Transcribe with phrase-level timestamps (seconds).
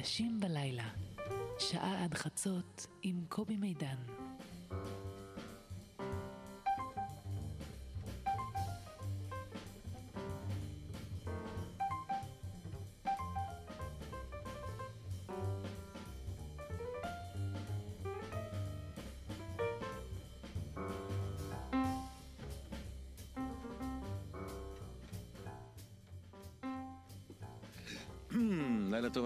[0.00, 0.88] נשים בלילה,
[1.58, 4.19] שעה עד חצות עם קובי מידן.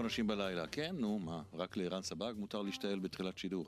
[0.05, 0.67] אנשים בלילה.
[0.67, 3.65] כן, נו, מה, רק לערן סבג מותר להשתעל בתחילת שידור.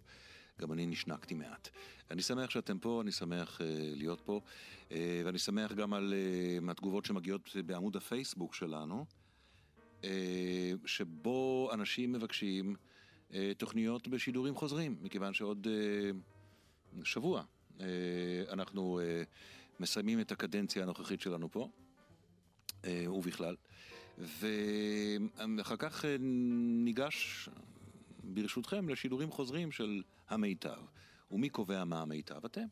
[0.61, 1.69] גם אני נשנקתי מעט.
[2.11, 3.63] אני שמח שאתם פה, אני שמח uh,
[3.95, 4.41] להיות פה,
[4.89, 4.93] uh,
[5.25, 9.05] ואני שמח גם על uh, התגובות שמגיעות בעמוד הפייסבוק שלנו,
[10.01, 10.05] uh,
[10.85, 12.75] שבו אנשים מבקשים
[13.29, 17.43] uh, תוכניות בשידורים חוזרים, מכיוון שעוד uh, שבוע
[17.77, 17.81] uh,
[18.51, 19.25] אנחנו uh,
[19.79, 21.69] מסיימים את הקדנציה הנוכחית שלנו פה.
[22.85, 23.55] אה, ובכלל.
[24.17, 27.49] ואחר כך אה, ניגש,
[28.23, 30.81] ברשותכם, לשידורים חוזרים של המיטב.
[31.31, 32.45] ומי קובע מה המיטב?
[32.45, 32.65] אתם.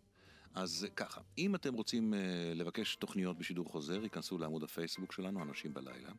[0.53, 2.17] אז ככה, אם אתם רוצים uh,
[2.55, 6.09] לבקש תוכניות בשידור חוזר, ייכנסו לעמוד הפייסבוק שלנו, אנשים בלילה.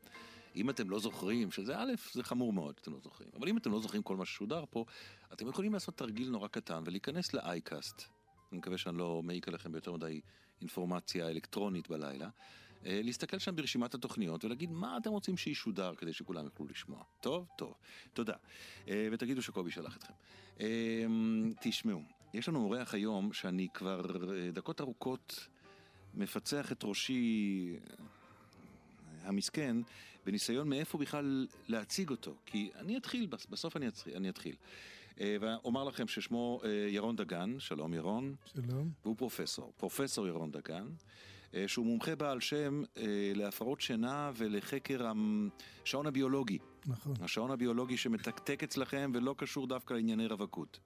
[0.56, 3.30] אם אתם לא זוכרים, שזה א', זה חמור מאוד, אתם לא זוכרים.
[3.38, 4.84] אבל אם אתם לא זוכרים כל מה ששודר פה,
[5.32, 8.02] אתם יכולים לעשות תרגיל נורא קטן ולהיכנס לאייקאסט.
[8.52, 10.20] אני מקווה שאני לא מעיק עליכם ביותר מדי
[10.60, 12.28] אינפורמציה אלקטרונית בלילה.
[12.86, 17.02] אה, להסתכל שם ברשימת התוכניות ולהגיד מה אתם רוצים שישודר כדי שכולם יוכלו לשמוע.
[17.20, 17.46] טוב?
[17.58, 17.74] טוב.
[18.14, 18.34] תודה.
[18.88, 20.12] אה, ותגידו שקובי שלח אתכם.
[20.60, 20.66] אה,
[21.60, 22.02] תשמעו,
[22.34, 24.02] יש לנו אורח היום שאני כבר
[24.52, 25.48] דקות ארוכות
[26.14, 27.76] מפצח את ראשי
[29.22, 29.76] המסכן
[30.26, 32.34] בניסיון מאיפה בכלל להציג אותו.
[32.46, 34.16] כי אני אתחיל, בסוף אני, אתחיל.
[34.16, 34.54] אני אתחיל.
[35.20, 38.34] ואומר לכם ששמו ירון דגן, שלום ירון.
[38.46, 38.90] שלום.
[39.02, 40.86] והוא פרופסור, פרופסור ירון דגן.
[41.54, 45.12] אה, שהוא מומחה בעל שם אה, להפרות שינה ולחקר
[45.82, 46.58] השעון הביולוגי.
[46.86, 47.14] נכון.
[47.20, 50.80] השעון הביולוגי שמתקתק אצלכם ולא קשור דווקא לענייני רווקות,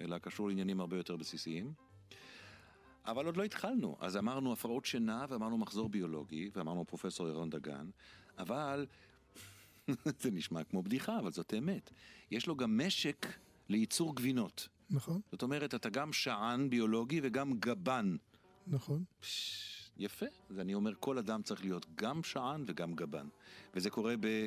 [0.00, 1.72] אלא קשור לעניינים הרבה יותר בסיסיים.
[3.06, 7.90] אבל עוד לא התחלנו, אז אמרנו הפרעות שינה ואמרנו מחזור ביולוגי ואמרנו פרופסור ירון דגן,
[8.38, 8.86] אבל
[10.20, 11.90] זה נשמע כמו בדיחה, אבל זאת אמת.
[12.30, 13.26] יש לו גם משק
[13.68, 14.68] לייצור גבינות.
[14.90, 15.20] נכון.
[15.32, 18.16] זאת אומרת, אתה גם שען ביולוגי וגם גבן.
[18.66, 19.04] נכון.
[19.20, 19.77] פש...
[19.98, 23.28] יפה, אז אני אומר, כל אדם צריך להיות גם שען וגם גבן.
[23.74, 24.46] וזה קורה ב,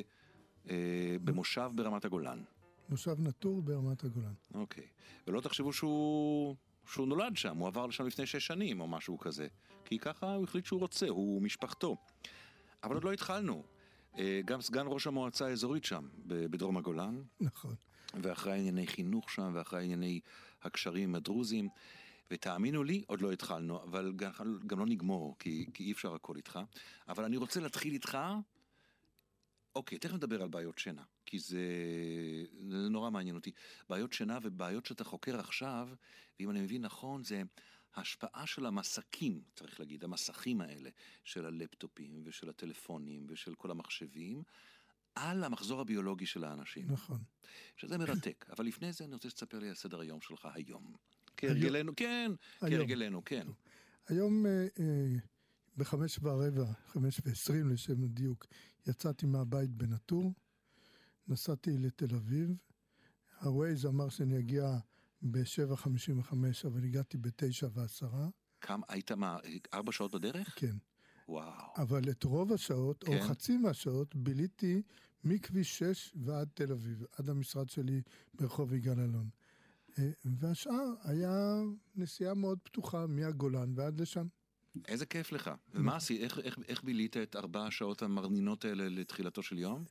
[0.70, 2.42] אה, במושב ברמת הגולן.
[2.88, 4.32] מושב נטור ברמת הגולן.
[4.54, 4.86] אוקיי.
[5.26, 9.48] ולא תחשבו שהוא, שהוא נולד שם, הוא עבר לשם לפני שש שנים או משהו כזה.
[9.84, 11.96] כי ככה הוא החליט שהוא רוצה, הוא משפחתו.
[12.84, 13.62] אבל עוד לא התחלנו.
[14.18, 17.22] אה, גם סגן ראש המועצה האזורית שם, בדרום הגולן.
[17.40, 17.74] נכון.
[18.22, 20.20] ואחראי ענייני חינוך שם, ואחראי ענייני
[20.62, 21.68] הקשרים הדרוזיים.
[22.30, 24.32] ותאמינו לי, עוד לא התחלנו, אבל גם,
[24.66, 26.58] גם לא נגמור, כי, כי אי אפשר הכל איתך.
[27.08, 28.18] אבל אני רוצה להתחיל איתך,
[29.74, 31.66] אוקיי, תכף נדבר על בעיות שינה, כי זה,
[32.68, 33.50] זה נורא מעניין אותי.
[33.88, 35.88] בעיות שינה ובעיות שאתה חוקר עכשיו,
[36.40, 37.42] ואם אני מבין נכון, זה
[37.94, 40.90] השפעה של המסכים, צריך להגיד, המסכים האלה,
[41.24, 44.42] של הלפטופים ושל הטלפונים ושל כל המחשבים.
[45.14, 46.86] על המחזור הביולוגי של האנשים.
[46.92, 47.18] נכון.
[47.76, 50.92] שזה מרתק, אבל לפני זה אני רוצה שתספר לי על סדר היום שלך היום.
[51.42, 53.46] כהרגלנו, כן, כהרגלנו, כן.
[54.08, 55.14] היום אה, אה,
[55.76, 58.46] בחמש ורבע, חמש ועשרים לשם הדיוק,
[58.86, 60.32] יצאתי מהבית בנטור,
[61.28, 62.50] נסעתי לתל אביב,
[63.40, 64.78] הווייז אמר שאני אגיע
[65.22, 66.34] ב-7.55,
[66.66, 68.28] אבל הגעתי ב-9 ועשרה.
[68.60, 69.38] כמה, היית מה,
[69.74, 70.54] ארבע שעות בדרך?
[70.58, 70.76] כן.
[71.28, 71.72] וואו.
[71.76, 73.12] אבל את רוב השעות, כן.
[73.12, 74.82] או חצי מהשעות, ביליתי
[75.24, 78.02] מכביש 6 ועד תל אביב, עד המשרד שלי
[78.34, 79.28] ברחוב יגאל אלון.
[79.98, 81.60] אה, והשאר היה
[81.96, 84.26] נסיעה מאוד פתוחה מהגולן ועד לשם.
[84.88, 85.50] איזה כיף לך.
[85.74, 86.20] ומה עשית?
[86.20, 89.84] איך, איך, איך בילית את ארבע השעות המרנינות האלה לתחילתו של יום?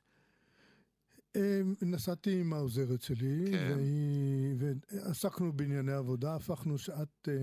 [1.36, 3.74] אה, נסעתי עם העוזרת שלי, כן.
[3.76, 7.34] והיא, ועסקנו בענייני עבודה, הפכנו שעת, אה,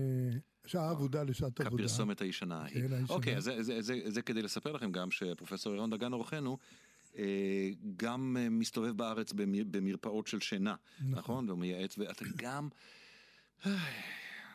[0.66, 1.76] שעה עבודה לשעת עבודה.
[1.76, 2.88] כפרסומת הישנה ההיא.
[2.88, 3.04] כן.
[3.08, 6.58] אוקיי, אז זה, זה, זה, זה כדי לספר לכם גם שפרופסור ירון דגן אורחנו,
[7.96, 9.32] גם אה, מסתובב בארץ
[9.70, 11.10] במרפאות של שינה, נכון?
[11.10, 11.48] נכון?
[11.48, 12.68] והוא מייעץ, ואתה גם...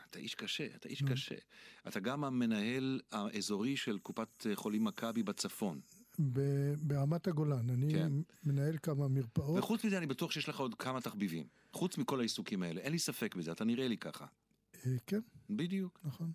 [0.10, 1.36] אתה איש קשה, אתה איש קשה.
[1.88, 5.80] אתה גם המנהל האזורי של קופת חולים מכבי בצפון.
[6.82, 8.12] ברמת הגולן, אני כן.
[8.44, 9.60] מנהל כמה מרפאות.
[9.60, 11.48] וחוץ מזה אני בטוח שיש לך עוד כמה תחביבים.
[11.74, 14.26] חוץ מכל העיסוקים האלה, אין לי ספק בזה, אתה נראה לי ככה.
[14.86, 15.20] אה, כן.
[15.50, 16.00] בדיוק.
[16.04, 16.32] נכון.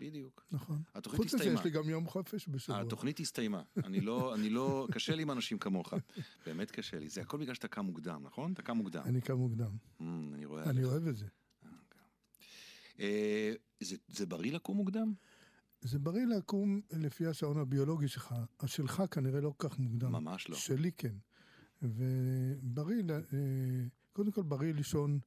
[0.00, 0.46] בדיוק.
[0.50, 0.82] נכון.
[0.94, 1.44] התוכנית הסתיימה.
[1.44, 2.80] חוץ מזה יש לי גם יום חופש בשבוע.
[2.80, 3.62] התוכנית הסתיימה.
[3.84, 5.94] אני לא, אני לא, קשה לי עם אנשים כמוך.
[6.46, 7.08] באמת קשה לי.
[7.08, 8.52] זה הכל בגלל שאתה קם מוקדם, נכון?
[8.52, 9.02] אתה קם מוקדם.
[9.06, 9.70] אני קם מוקדם.
[10.00, 10.04] Mm,
[10.34, 11.26] אני רואה אני אוהב את זה.
[11.62, 12.00] אוקיי.
[13.00, 13.52] אה,
[14.08, 15.12] זה בריא לקום מוקדם?
[15.80, 18.34] זה בריא לקום לפי השעון הביולוגי שלך.
[18.60, 20.12] השלך כנראה לא כל כך מוקדם.
[20.12, 20.56] ממש לא.
[20.56, 21.14] שלי כן.
[21.82, 23.18] ובריא, אה,
[24.12, 25.18] קודם כל בריא לישון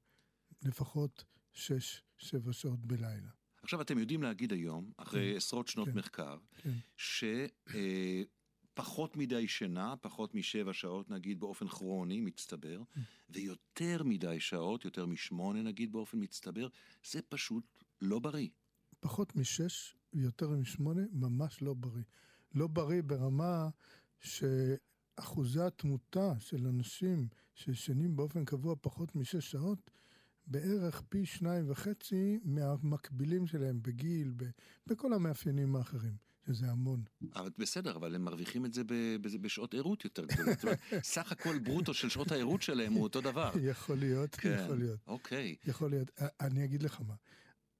[0.62, 1.24] לפחות
[1.54, 1.60] 6-7
[2.52, 3.30] שעות בלילה.
[3.63, 5.98] עכשיו, אתם יודעים להגיד היום, אחרי כן, עשרות שנות כן.
[5.98, 6.74] מחקר, כן.
[8.74, 13.01] שפחות מדי שינה, פחות משבע שעות נגיד באופן כרוני, מצטבר, כן.
[13.30, 16.68] ויותר מדי שעות, יותר משמונה נגיד באופן מצטבר,
[17.12, 17.63] זה פשוט
[18.01, 18.50] לא בריא.
[19.00, 22.04] פחות משש ויותר משמונה, ממש לא בריא.
[22.56, 23.69] לא בריא ברמה
[24.19, 29.92] שאחוזי התמותה של אנשים שישנים באופן קבוע פחות משש שעות,
[30.48, 34.50] בערך פי שניים וחצי מהמקבילים שלהם בגיל, ב-
[34.88, 36.13] בכל המאפיינים האחרים,
[36.48, 37.04] שזה המון.
[37.36, 38.84] אבל בסדר, אבל הם מרוויחים את זה
[39.42, 40.54] בשעות ערות יותר גדולות.
[40.60, 43.51] זאת אומרת, סך הכל ברוטו של שעות הערות שלהם הוא אותו דבר.
[43.62, 45.00] יכול להיות, כן, יכול להיות.
[45.07, 46.12] אוקיי, יכול להיות.
[46.42, 47.16] אני אגיד לך מה,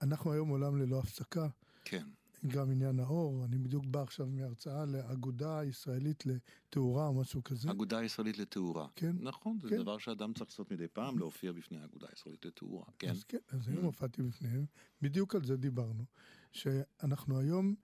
[0.02, 1.48] אנחנו היום עולם ללא הפסקה,
[1.86, 2.04] כן.
[2.48, 7.72] גם עניין האור, אני בדיוק בא עכשיו מהרצאה לאגודה הישראלית לתאורה או משהו כזה.
[7.72, 8.88] אגודה ישראלית לתאורה.
[8.96, 9.78] כן, נכון, זה כן.
[9.78, 12.86] דבר שאדם צריך לעשות מדי פעם, להופיע בפני האגודה הישראלית לתאורה.
[13.00, 13.10] כן.
[13.10, 14.66] אז כן, אז היום הופעתי בפניהם,
[15.02, 16.06] בדיוק על זה דיברנו,
[16.52, 17.76] שאנחנו היום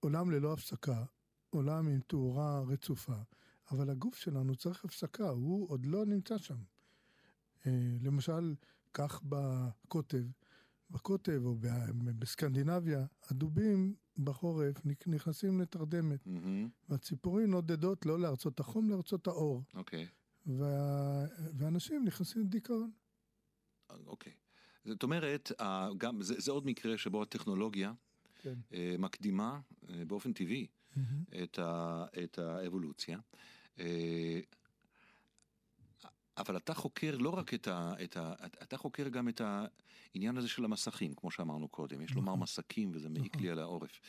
[0.00, 1.04] עולם ללא הפסקה,
[1.50, 3.16] עולם עם תאורה רצופה,
[3.70, 6.58] אבל הגוף שלנו צריך הפסקה, הוא עוד לא נמצא שם.
[7.66, 8.54] אה, למשל,
[8.94, 10.24] כך בקוטב,
[10.90, 11.56] בקוטב או
[12.18, 20.06] בסקנדינביה, הדובים בחורף נכ- נכנסים לתרדמת, מהמם, והציפורים נודדות לא לארצות החום, לארצות האור, אוקיי.
[20.46, 21.24] וה...
[21.58, 22.90] ואנשים נכנסים לדיכאון.
[24.06, 24.32] אוקיי.
[24.84, 25.52] זאת אומרת,
[25.98, 27.92] גם, זה, זה עוד מקרה שבו הטכנולוגיה
[28.38, 28.54] כן.
[28.72, 29.60] אה, מקדימה
[29.90, 30.66] אה, באופן טבעי
[30.96, 31.24] מהמם.
[31.42, 33.18] את, ה, את האבולוציה.
[36.38, 37.92] אבל אתה חוקר לא רק את ה...
[38.04, 42.00] את ה אתה חוקר גם את העניין הזה של המסכים, כמו שאמרנו קודם.
[42.00, 42.42] יש לומר נכון.
[42.42, 43.42] מסכים וזה מעיק נכון.
[43.42, 44.00] לי על העורף.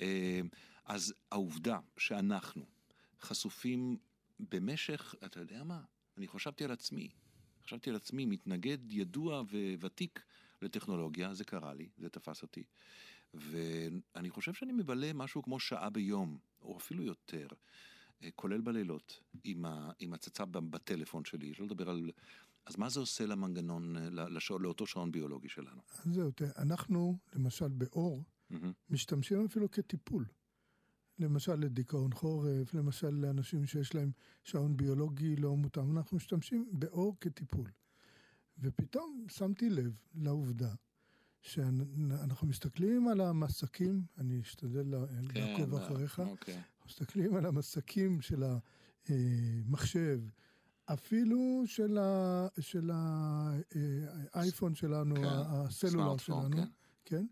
[0.00, 0.40] אה,
[0.84, 2.64] אז העובדה שאנחנו
[3.20, 3.96] חשופים
[4.40, 5.80] במשך, אתה יודע מה?
[6.16, 7.08] אני חשבתי על עצמי.
[7.64, 9.42] חשבתי על עצמי, מתנגד ידוע
[9.80, 10.24] וותיק
[10.62, 12.64] לטכנולוגיה, זה קרה לי, זה תפס אותי.
[13.34, 17.46] ואני חושב שאני מבלה משהו כמו שעה ביום, או אפילו יותר,
[18.34, 22.10] כולל בלילות, עם, ה, עם הצצה בטלפון שלי, שלא לדבר על...
[22.66, 25.80] אז מה זה עושה למנגנון, לשעון, לאותו שעון ביולוגי שלנו?
[26.04, 28.72] זהו, תראה, אנחנו, למשל באור, מהמם.
[28.90, 30.24] משתמשים אפילו כטיפול.
[31.18, 34.10] למשל לדיכאון חורף, למשל לאנשים שיש להם
[34.44, 37.70] שעון ביולוגי לא מותאם, אנחנו משתמשים באור כטיפול.
[38.58, 40.74] ופתאום שמתי לב לעובדה
[41.42, 46.62] שאנחנו מסתכלים על המסקים, אני אשתדל לה- לעקוב אה, אחריך, אוקיי.
[46.86, 48.44] מסתכלים על המסקים של
[49.08, 50.20] המחשב,
[50.84, 52.90] אפילו של ה- של
[54.32, 56.64] האייפון שלנו, כן, הסלולר שלנו, כן.
[57.04, 57.26] כן?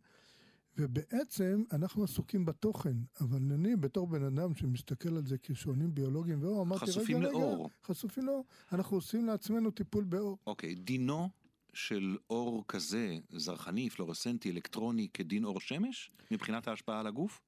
[0.76, 6.62] ובעצם אנחנו עסוקים בתוכן, אבל אני בתור בן אדם שמסתכל על זה כשעונים ביולוגיים ואור,
[6.62, 7.70] אמרתי, רגע, חשופים רגע, לאור.
[7.84, 10.38] חשופים לאור, אנחנו עושים לעצמנו טיפול באור.
[10.46, 11.28] אוקיי, דינו
[11.74, 17.40] של אור כזה, זרחני, פלורסנטי, אלקטרוני, כדין אור שמש, מבחינת ההשפעה על הגוף?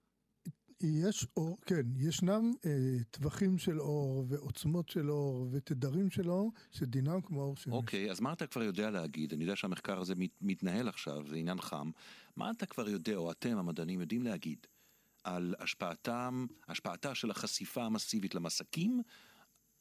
[0.80, 2.70] יש אור, כן, ישנם אה,
[3.10, 7.74] טווחים של אור ועוצמות של אור ותדרים של אור שדינם כמו אור שמש.
[7.74, 9.32] אוקיי, אז מה אתה כבר יודע להגיד?
[9.32, 11.90] אני יודע שהמחקר הזה מת, מתנהל עכשיו, זה עניין חם.
[12.36, 14.66] מה אתה כבר יודע, או אתם, המדענים, יודעים להגיד
[15.24, 19.02] על השפעתם, השפעתה של החשיפה המסיבית למסקים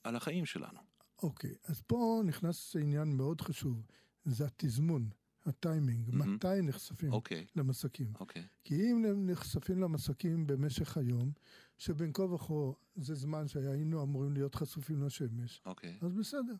[0.03, 0.79] על החיים שלנו?
[1.23, 3.85] אוקיי, אז פה נכנס עניין מאוד חשוב,
[4.25, 5.09] זה התזמון,
[5.45, 6.33] הטיימינג, מהמם.
[6.33, 8.13] מתי נחשפים אוקיי, למסקים.
[8.19, 8.43] אוקיי.
[8.63, 11.31] כי אם הם נחשפים למסקים במשך היום,
[11.77, 12.53] שבין כה וכה
[12.95, 15.97] זה זמן שהיינו אמורים להיות חשופים לשמש, אוקיי.
[16.01, 16.55] אז בסדר.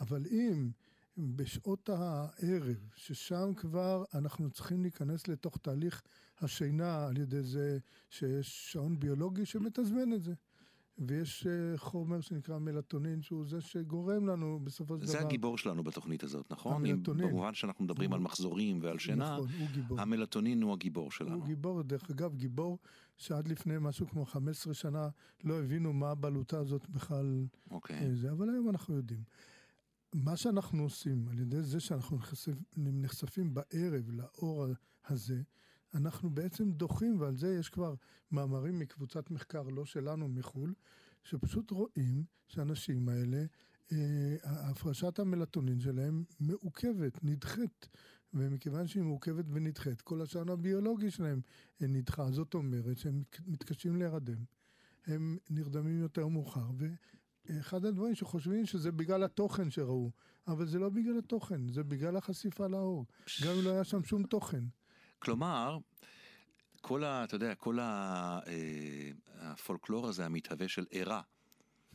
[0.00, 0.70] אבל אם
[1.18, 6.02] בשעות הערב, ששם כבר אנחנו צריכים להיכנס לתוך תהליך
[6.38, 7.78] השינה על ידי זה
[8.10, 10.34] שיש שעון ביולוגי שמתזמן את זה.
[10.98, 15.26] ויש אה, חומר שנקרא מלטונין, שהוא זה שגורם לנו בסופו של זה דבר...
[15.26, 16.74] הגיבור שלנו בתוכנית הזאת, נכון?
[16.74, 17.28] המלטונין.
[17.28, 20.00] במובן שאנחנו מדברים על מחזורים ועל שינה, נכון, הוא גיבור.
[20.00, 21.34] המלטונין הוא הגיבור שלנו.
[21.34, 22.78] הוא גיבור, דרך אגב, גיבור
[23.16, 25.08] שעד לפני משהו כמו 15 שנה
[25.44, 27.96] לא הבינו מה הבלוטה הזאת בכלל אוקיי.
[27.96, 29.22] אה, זה, אבל היום אנחנו יודעים.
[30.14, 34.66] מה שאנחנו עושים, על ידי זה שאנחנו נחשפים, נחשפים בערב לאור
[35.06, 35.42] הזה,
[35.96, 37.94] אנחנו בעצם דוחים, ועל זה יש כבר
[38.32, 40.74] מאמרים מקבוצת מחקר, לא שלנו, מחו"ל,
[41.22, 43.44] שפשוט רואים שהאנשים האלה,
[43.92, 47.88] אה, הפרשת המלטונין שלהם מעוכבת, נדחית.
[48.34, 51.40] ומכיוון שהיא מעוכבת ונדחית, כל השעון הביולוגי שלהם
[51.80, 52.30] נדחה.
[52.30, 54.44] זאת אומרת שהם מת- מתקשים להירדם.
[55.06, 56.66] הם נרדמים יותר מאוחר,
[57.48, 60.10] ואחד הדברים שחושבים שזה בגלל התוכן שראו,
[60.46, 63.06] אבל זה לא בגלל התוכן, זה בגלל החשיפה לאור.
[63.44, 64.64] גם אם לא היה שם שום תוכן.
[65.18, 65.78] כלומר,
[66.80, 67.24] כל ה...
[67.24, 71.20] אתה יודע, כל ה, אה, הפולקלור הזה המתהווה של ערה,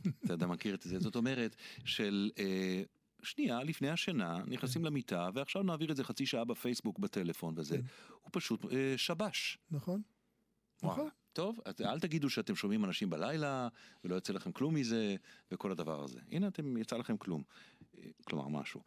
[0.24, 0.98] אתה יודע, מכיר את זה.
[0.98, 2.30] זאת אומרת, של...
[2.38, 2.82] אה,
[3.22, 7.76] שנייה לפני השינה, נכנסים למיטה, ועכשיו נעביר את זה חצי שעה בפייסבוק, בטלפון וזה.
[7.76, 7.82] כן.
[8.22, 9.58] הוא פשוט אה, שבש.
[9.70, 10.02] נכון?
[10.82, 11.08] נכון.
[11.32, 13.68] טוב, אל תגידו שאתם שומעים אנשים בלילה,
[14.04, 15.16] ולא יוצא לכם כלום מזה,
[15.52, 16.20] וכל הדבר הזה.
[16.30, 17.42] הנה, אתם, יצא לכם כלום.
[17.98, 18.82] אה, כלומר, משהו.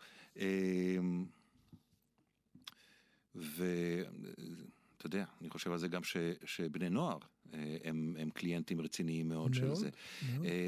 [3.35, 7.17] ואתה יודע, אני חושב על זה גם ש, שבני נוער
[7.53, 9.89] אה, הם, הם קליינטים רציניים מאוד, של מאוד, זה.
[10.31, 10.45] מאוד.
[10.45, 10.67] אה,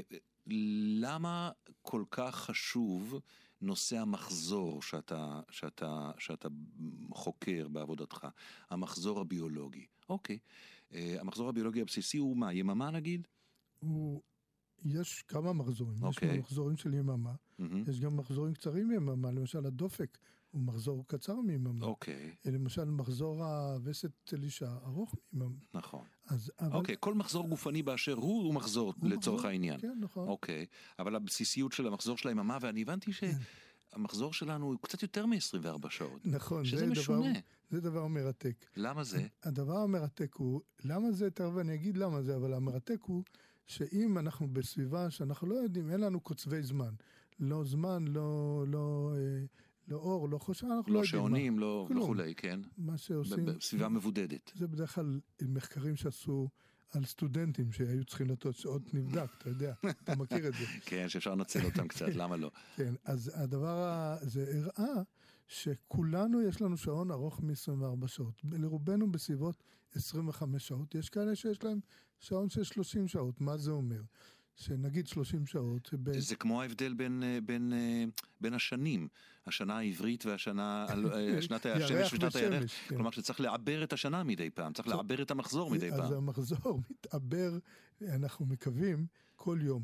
[0.99, 3.19] למה כל כך חשוב
[3.61, 6.47] נושא המחזור שאתה, שאתה, שאתה
[7.11, 8.27] חוקר בעבודתך,
[8.69, 9.85] המחזור הביולוגי?
[10.09, 10.39] אוקיי,
[10.93, 13.27] אה, המחזור הביולוגי הבסיסי הוא מה, יממה נגיד?
[13.79, 14.21] הוא...
[14.85, 16.39] יש כמה מחזורים, יש אוקיי.
[16.39, 17.83] מחזורים של יממה, מהמם.
[17.89, 20.17] יש גם מחזורים קצרים מיממה, למשל הדופק
[20.57, 21.85] הוא מחזור קצר מיממה.
[21.85, 25.55] אוקיי, למשל מחזור הווסת של אישה ארוך מיממה.
[25.73, 26.05] נכון.
[26.25, 26.77] אז, אבל...
[26.77, 29.79] אוקיי, כל מחזור גופני באשר הוא, הוא מחזור הוא לצורך מחזור, העניין.
[29.79, 30.27] כן, נכון.
[30.27, 30.65] אוקיי,
[30.99, 33.31] אבל הבסיסיות של המחזור של היממה, ואני הבנתי כן.
[33.91, 36.25] שהמחזור שלנו הוא קצת יותר מ-24 שעות.
[36.25, 37.39] נכון, שזה זה דבר, משונה.
[37.69, 38.65] זה דבר מרתק.
[38.75, 39.27] למה זה?
[39.43, 43.23] הדבר המרתק הוא, למה זה, תכף אני אגיד למה זה, אבל המרתק הוא
[43.67, 46.93] שאם אנחנו בסביבה שאנחנו לא יודעים, אין לנו קוצבי זמן.
[47.39, 49.45] לא זמן, לא, לא, אה,
[49.87, 52.03] לא אור, לא חושך, אנחנו לא לא יודעים שעונים, לא כלום.
[52.03, 52.59] וכולי, כן?
[52.77, 53.45] מה, מה שעושים.
[53.45, 54.51] בסביבה מבודדת.
[54.55, 56.49] זה בדרך כלל מחקרים שעשו
[56.93, 60.65] על סטודנטים שהיו צריכים לתת שעות נבדק, אתה יודע, אתה מכיר את זה.
[60.89, 62.51] כן, שאפשר לנצל אותם קצת, למה לא?
[62.77, 63.77] כן, אז הדבר
[64.21, 65.01] הזה הראה
[65.47, 68.41] שכולנו יש לנו שעון ארוך מ-24 שעות.
[68.43, 69.63] לרובנו בסביבות
[69.95, 70.95] 25 שעות.
[70.95, 71.79] יש כאלה שיש להם
[72.19, 73.41] שעון של 30 שעות.
[73.41, 74.01] מה זה אומר?
[74.57, 76.19] שנגיד 30 שעות, שב...
[76.19, 78.03] זה כמו ההבדל בין, אה, בין, אה,
[78.41, 79.07] בין השנים,
[79.45, 82.95] השנה העברית והשנה, אה, שנת השמש ושנת הירח, כן.
[82.95, 84.87] כלומר שצריך לעבר את השנה מדי פעם, צריך.
[84.87, 86.13] לעבר את המחזור מדי אז פעם.
[86.13, 87.57] המחזור מתעבר,
[88.01, 89.83] אנחנו מקווים, כל יום.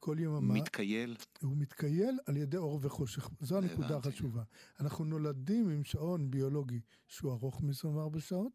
[0.00, 3.28] כל יממה, מתקייל, הוא מתקייל על ידי אור וחושך.
[3.40, 3.96] זו הנקודה.
[3.96, 4.42] החשובה.
[4.80, 8.52] אנחנו נולדים עם שעון ביולוגי שהוא ארוך מ-24 שעות,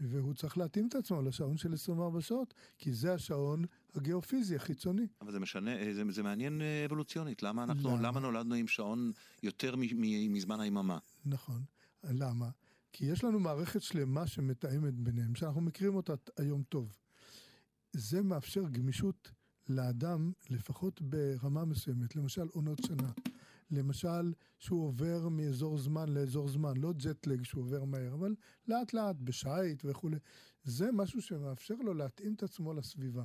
[0.00, 5.06] והוא צריך להתאים את עצמו לשעון של 24 שעות, כי זה השעון הגיאופיזי החיצוני.
[5.20, 8.08] אבל זה משנה, אה, זה, זה מעניין אה, אבולוציונית, למה אנחנו, למה?
[8.08, 9.74] למה נולדנו עם שעון יותר
[10.28, 10.98] מזמן היממה?
[11.24, 11.62] נכון.
[12.04, 12.48] למה?
[12.92, 16.98] כי יש לנו מערכת שלמה שמתאמת ביניהם, שאנחנו מכירים אותה היום טוב.
[17.92, 19.30] זה מאפשר גמישות
[19.68, 23.10] לאדם, לפחות ברמה מסוימת, למשל עונות שנה.
[23.70, 28.34] למשל, שהוא עובר מאזור זמן לאזור זמן, לא ג'טלג שהוא עובר מהר, אבל
[28.68, 30.16] לאט לאט, בשייט וכולי.
[30.64, 33.24] זה משהו שמאפשר לו להתאים את עצמו לסביבה.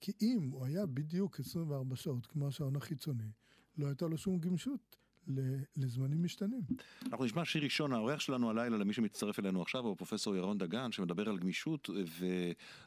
[0.00, 3.30] כי אם הוא היה בדיוק 24 שעות, כמו השעון החיצוני,
[3.78, 4.96] לא הייתה לו שום גמישות
[5.76, 6.62] לזמנים משתנים.
[7.06, 10.92] אנחנו נשמע שיר ראשון, האורח שלנו הלילה, למי שמצטרף אלינו עכשיו, הוא פרופסור ירון דגן,
[10.92, 11.90] שמדבר על גמישות,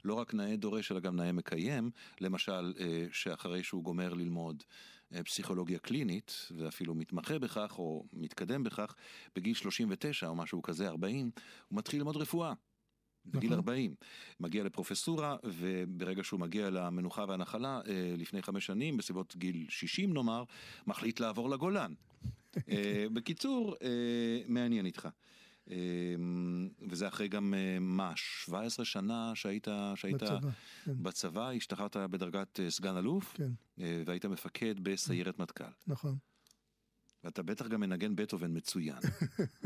[0.03, 1.91] ולא רק נאה דורש, אלא גם נאה מקיים.
[2.21, 4.63] למשל, אה, שאחרי שהוא גומר ללמוד
[5.13, 8.95] אה, פסיכולוגיה קלינית, ואפילו מתמחה בכך, או מתקדם בכך,
[9.35, 11.31] בגיל 39 או משהו כזה, 40,
[11.67, 12.53] הוא מתחיל ללמוד רפואה.
[13.25, 13.59] בגיל נכון.
[13.59, 13.95] 40,
[14.39, 20.43] מגיע לפרופסורה, וברגע שהוא מגיע למנוחה והנחלה, אה, לפני חמש שנים, בסביבות גיל 60 נאמר,
[20.87, 21.93] מחליט לעבור לגולן.
[22.69, 25.07] אה, בקיצור, אה, מעניין איתך.
[26.89, 30.39] וזה אחרי גם, מה, 17 שנה שהיית, שהיית בצבא,
[30.85, 31.03] כן.
[31.03, 33.51] בצבא, השתחררת בדרגת סגן אלוף, כן,
[34.05, 35.63] והיית מפקד בסיירת מטכ"ל.
[35.87, 36.17] נכון.
[37.23, 38.97] ואתה בטח גם מנגן בטהובן מצוין,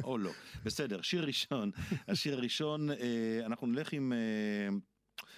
[0.03, 0.31] או לא.
[0.63, 1.71] בסדר, שיר ראשון.
[2.07, 4.13] השיר הראשון, אה, אנחנו נלך עם...
[4.13, 4.77] אה,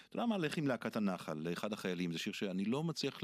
[0.09, 0.38] אתה יודע מה?
[0.38, 2.11] לך עם להקת הנחל, לאחד החיילים.
[2.11, 3.19] זה שיר שאני לא מצליח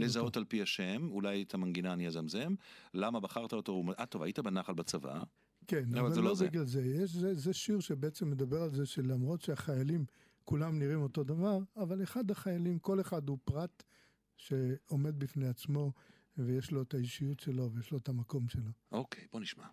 [0.00, 0.40] לזהות אותו.
[0.40, 2.54] על פי השם, אולי את המנגינה אני אזמזם.
[2.94, 3.82] למה בחרת אותו?
[3.98, 5.22] אה, טוב, היית בנחל בצבא.
[5.66, 6.46] כן, אבל אבל לא לא זה.
[6.46, 6.82] בגלל זה.
[6.82, 7.34] יש, זה.
[7.34, 10.04] זה שיר שבעצם מדבר על זה שלמרות שהחיילים
[10.44, 13.82] כולם נראים אותו דבר, אבל אחד החיילים, כל אחד הוא פרט
[14.36, 15.92] שעומד בפני עצמו,
[16.36, 18.70] ויש לו את האישיות שלו, ויש לו את המקום שלו.
[18.92, 19.66] אוקיי, בוא נשמע.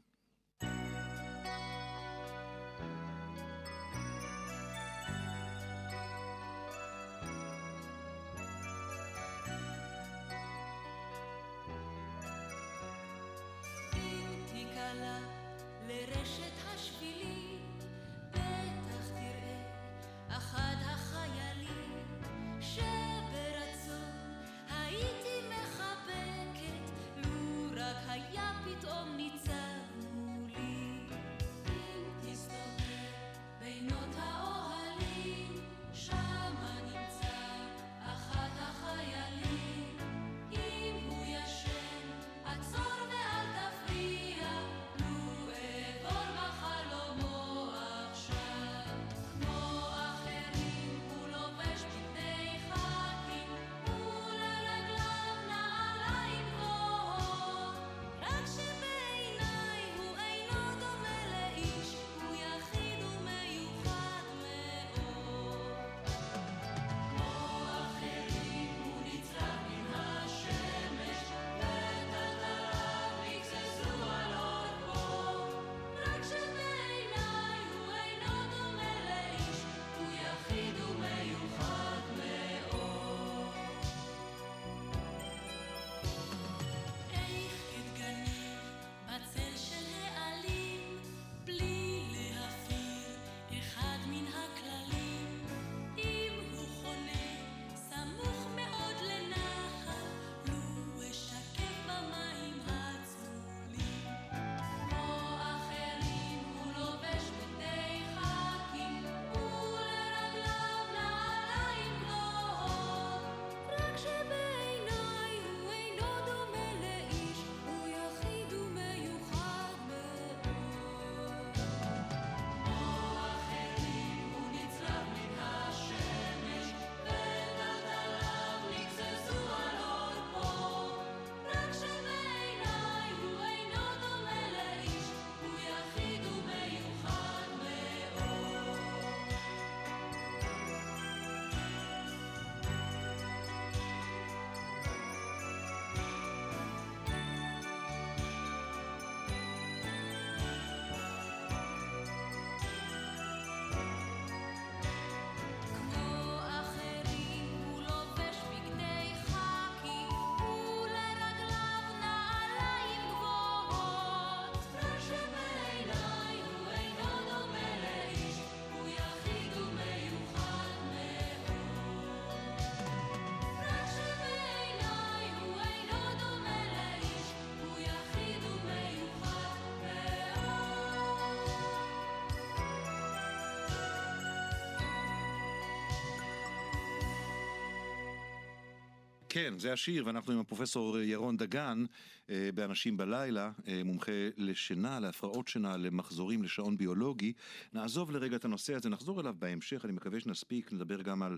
[189.29, 191.85] כן, זה השיר, ואנחנו עם הפרופסור ירון דגן,
[192.29, 197.33] אה, באנשים בלילה, אה, מומחה לשינה, להפרעות שינה, למחזורים, לשעון ביולוגי.
[197.73, 201.37] נעזוב לרגע את הנושא הזה, נחזור אליו בהמשך, אני מקווה שנספיק, נדבר גם על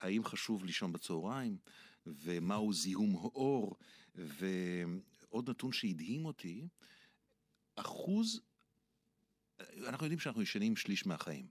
[0.00, 1.56] האם חשוב לישון בצהריים,
[2.06, 3.76] ומהו זיהום אור,
[4.14, 6.68] ועוד נתון שהדהים אותי,
[7.76, 8.40] אחוז,
[9.60, 11.46] אנחנו יודעים שאנחנו ישנים שליש מהחיים,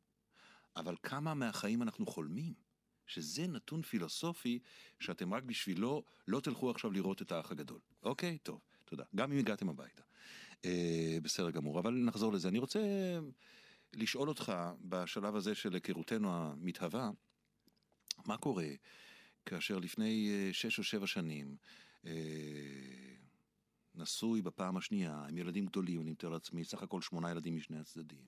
[0.75, 2.70] אבל כמה מהחיים אנחנו חולמים?
[3.07, 4.59] שזה נתון פילוסופי
[4.99, 7.79] שאתם רק בשבילו לא תלכו עכשיו לראות את האח הגדול.
[8.03, 8.37] אוקיי?
[8.37, 9.03] טוב, תודה.
[9.15, 10.03] גם אם הגעתם הביתה.
[10.65, 12.47] אה, בסדר גמור, אבל נחזור לזה.
[12.47, 12.79] אני רוצה
[13.93, 17.11] לשאול אותך בשלב הזה של היכרותנו המתהווה,
[18.25, 18.67] מה קורה
[19.45, 21.55] כאשר לפני אה, שש או שבע שנים
[22.05, 22.11] אה,
[23.95, 28.25] נשוי בפעם השנייה, עם ילדים גדולים, אני מתאר לעצמי, סך הכל שמונה ילדים משני הצדדים.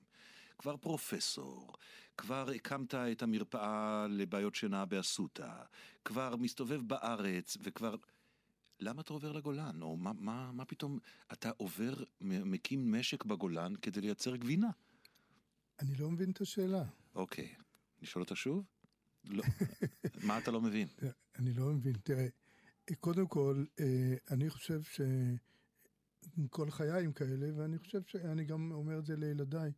[0.58, 1.72] כבר פרופסור,
[2.16, 5.52] כבר הקמת את המרפאה לבעיות שינה באסותא,
[6.04, 7.96] כבר מסתובב בארץ, וכבר...
[8.80, 9.82] למה אתה עובר לגולן?
[9.82, 10.98] או מה, מה, מה פתאום
[11.32, 14.70] אתה עובר, מקים משק בגולן כדי לייצר גבינה?
[15.80, 16.84] אני לא מבין את השאלה.
[17.14, 17.54] אוקיי,
[18.02, 18.64] נשאל אותה שוב?
[19.24, 19.44] לא.
[20.26, 20.88] מה אתה לא מבין?
[21.38, 21.92] אני לא מבין.
[21.92, 22.26] תראה,
[23.00, 25.00] קודם כל, אה, אני חושב ש...
[26.50, 29.72] כל חיי הם כאלה, ואני חושב שאני גם אומר את זה לילדיי.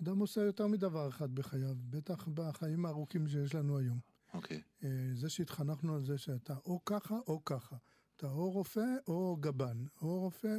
[0.00, 3.98] אדם עושה יותר מדבר אחד בחייו, בטח בחיים הארוכים שיש לנו היום.
[4.34, 4.62] אוקיי.
[4.80, 4.84] Okay.
[5.14, 7.76] זה שהתחנכנו על זה שאתה או ככה או ככה.
[8.16, 10.56] אתה או רופא או גבן, או רופא,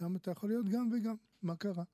[0.00, 1.84] למה אתה יכול להיות גם וגם, מה קרה?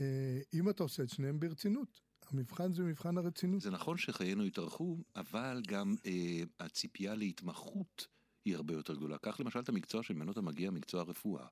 [0.00, 3.60] אה, אם אתה עושה את שניהם ברצינות, המבחן זה מבחן הרצינות.
[3.60, 8.06] זה נכון שחיינו התארכו, אבל גם אה, הציפייה להתמחות
[8.44, 9.18] היא הרבה יותר גדולה.
[9.18, 11.46] קח למשל את המקצוע שממנו אתה מגיע, מקצוע הרפואה.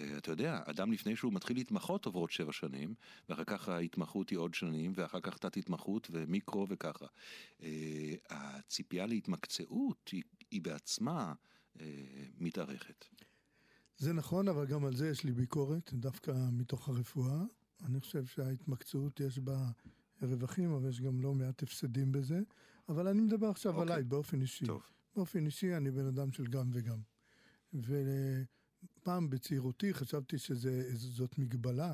[0.00, 2.94] אתה יודע, אדם לפני שהוא מתחיל להתמחות עוברות שבע שנים,
[3.28, 7.06] ואחר כך ההתמחות היא עוד שנים, ואחר כך תת התמחות ומיקרו וככה.
[7.62, 11.34] אה, הציפייה להתמקצעות היא, היא בעצמה
[11.80, 11.86] אה,
[12.38, 13.04] מתארכת.
[13.98, 17.42] זה נכון, אבל גם על זה יש לי ביקורת, דווקא מתוך הרפואה.
[17.84, 19.70] אני חושב שההתמקצעות יש בה
[20.22, 22.40] רווחים, אבל יש גם לא מעט הפסדים בזה.
[22.88, 23.76] אבל אני מדבר עכשיו okay.
[23.76, 23.94] אוקיי.
[23.94, 24.66] עליי באופן אישי.
[24.66, 24.82] טוב.
[25.16, 26.98] באופן אישי אני בן אדם של גם וגם.
[29.06, 31.92] פעם בצעירותי חשבתי שזאת מגבלה,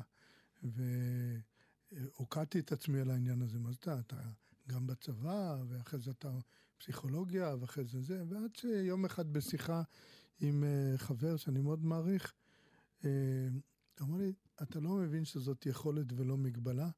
[1.91, 3.59] והוקעתי את עצמי על העניין הזה.
[3.59, 4.21] מה זה אתה?
[4.67, 6.31] גם בצבא, ואחרי זה אתה
[6.77, 9.83] פסיכולוגיה, ואחרי זה זה, ועד שיום אחד בשיחה
[10.39, 12.33] עם אה, חבר שאני מאוד מעריך,
[13.05, 13.09] אה,
[14.01, 16.89] אמר לי, אתה לא מבין שזאת יכולת ולא מגבלה?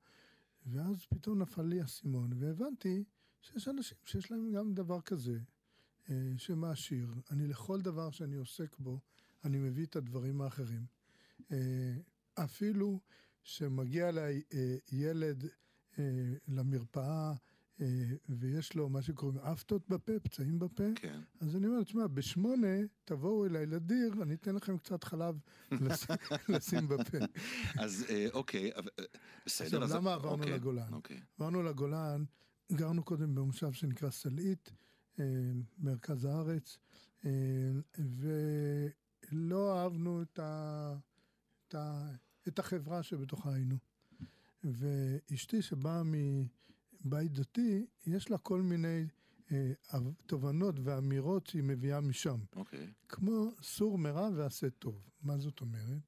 [0.66, 3.04] ואז פתאום נפל לי האסימון, והבנתי
[3.42, 5.40] שיש אנשים שיש להם גם דבר כזה,
[6.10, 7.14] אה, שמעשיר.
[7.32, 9.00] אני לכל דבר שאני עוסק בו,
[9.46, 10.86] אני מביא את הדברים האחרים.
[11.52, 11.58] אה,
[12.34, 13.00] אפילו
[13.44, 15.46] שמגיע אליי אה, ילד
[16.00, 17.34] אה, למרפאה
[18.30, 21.20] ויש לו מה שקוראים אפטות בפה, פצעים בפה, כן.
[21.40, 25.40] אז אני אומר, תשמע, בשמונה תבואו אליי לדיר, אני אתן לכם קצת חלב
[26.50, 27.18] לשים בפה.
[27.80, 28.72] אז אוקיי,
[29.46, 29.84] בסדר.
[29.84, 30.94] עכשיו, למה עברנו אוקיי, לגולן?
[30.94, 31.22] אוקיי.
[31.38, 32.24] עברנו לגולן,
[32.72, 34.72] גרנו קודם במושב שנקרא סלעית,
[35.80, 36.78] מרכז הארץ,
[38.00, 38.30] ו...
[39.32, 40.96] לא אהבנו את, ה,
[41.68, 42.10] את, ה,
[42.56, 43.78] את החברה שבתוכה היינו.
[44.64, 49.06] ואשתי שבאה מבית דתי, יש לה כל מיני
[49.52, 49.72] אה,
[50.26, 52.40] תובנות ואמירות שהיא מביאה משם.
[52.56, 52.80] אוקיי.
[52.80, 52.92] Okay.
[53.10, 55.10] כמו סור מרע ועשה טוב.
[55.22, 56.02] מה זאת אומרת?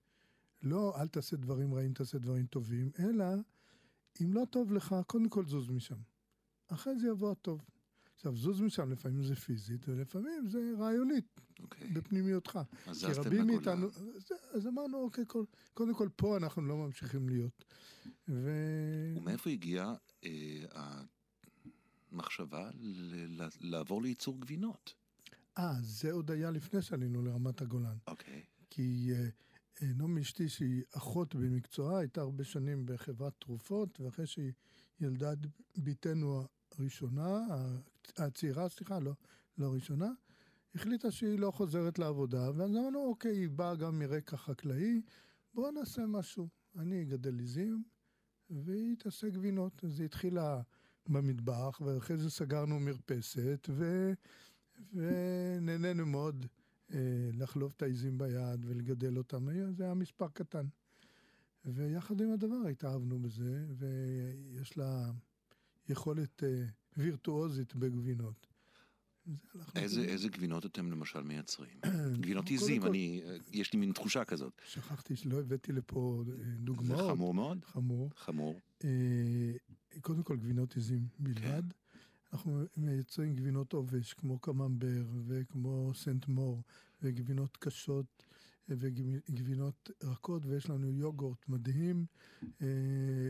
[0.64, 3.26] לא אל תעשה דברים רעים, תעשה דברים טובים, אלא
[4.22, 6.00] אם לא טוב לך, קודם כל זוז משם.
[6.68, 7.66] אחרי זה יבוא הטוב.
[8.16, 11.64] עכשיו, זוז משם לפעמים זה פיזית, ולפעמים זה רעיונית, okay.
[11.64, 11.88] אוקיי.
[11.88, 12.60] בפנימיותך.
[12.88, 13.44] אז זזתם לגולה.
[13.44, 13.88] מאיתנו,
[14.54, 15.44] אז אמרנו, אוקיי, כל,
[15.74, 17.66] קודם כל פה אנחנו לא ממשיכים להיות.
[18.30, 18.52] ו...
[19.18, 20.92] ומאיפה הגיעה אה,
[22.12, 24.94] המחשבה ל- ל- לעבור לייצור גבינות?
[25.58, 27.98] אה, זה עוד היה לפני שעלינו לרמת הגולן.
[28.08, 28.44] אוקיי.
[28.70, 29.28] כי אה,
[29.82, 34.52] אה, נעמי אשתי, שהיא אחות במקצועה, הייתה הרבה שנים בחברת תרופות, ואחרי שהיא
[35.00, 35.40] ילדה את
[35.78, 37.38] בתנו הראשונה,
[38.18, 39.14] הצעירה, סליחה, לא,
[39.58, 40.10] לא ראשונה,
[40.76, 45.02] החליטה שהיא לא חוזרת לעבודה, ואז אמרנו, אוקיי, היא באה גם מרקע חקלאי,
[45.54, 46.48] בואו נעשה משהו.
[46.76, 47.84] אני אגדל עיזים,
[48.50, 49.84] והיא תעשה גבינות.
[49.84, 50.62] אז היא התחילה
[51.10, 54.12] במטבח, ואחרי זה סגרנו מרפסת, ו...
[54.94, 56.46] ונהנינו מאוד
[56.94, 59.48] אה, לחלוב את העיזים ביד ולגדל אותם.
[59.72, 60.66] זה היה מספר קטן.
[61.66, 65.12] ויחד עם הדבר התאהבנו בזה, ויש לה
[65.90, 66.66] יכולת אה,
[66.98, 68.48] וירטואוזית בגבינות.
[69.76, 71.80] איזה, איזה גבינות אתם למשל מייצרים?
[72.22, 74.62] גבינות עיזים, אני, יש לי מין תחושה כזאת.
[74.68, 77.00] שכחתי שלא הבאתי לפה אה, דוגמאות.
[77.00, 77.66] זה חמור מאוד.
[77.66, 78.10] חמור.
[78.16, 78.60] חמור.
[78.84, 78.90] אה,
[80.02, 81.98] קודם כל גבינות עיזים בלבד, כן.
[82.34, 86.64] אנחנו מייצרים גבינות עובש, כמו קממבר וכמו סנט מור,
[87.02, 88.24] וגבינות קשות
[88.70, 92.06] וגבינות רכות, ויש לנו יוגורט מדהים
[92.62, 92.68] אה,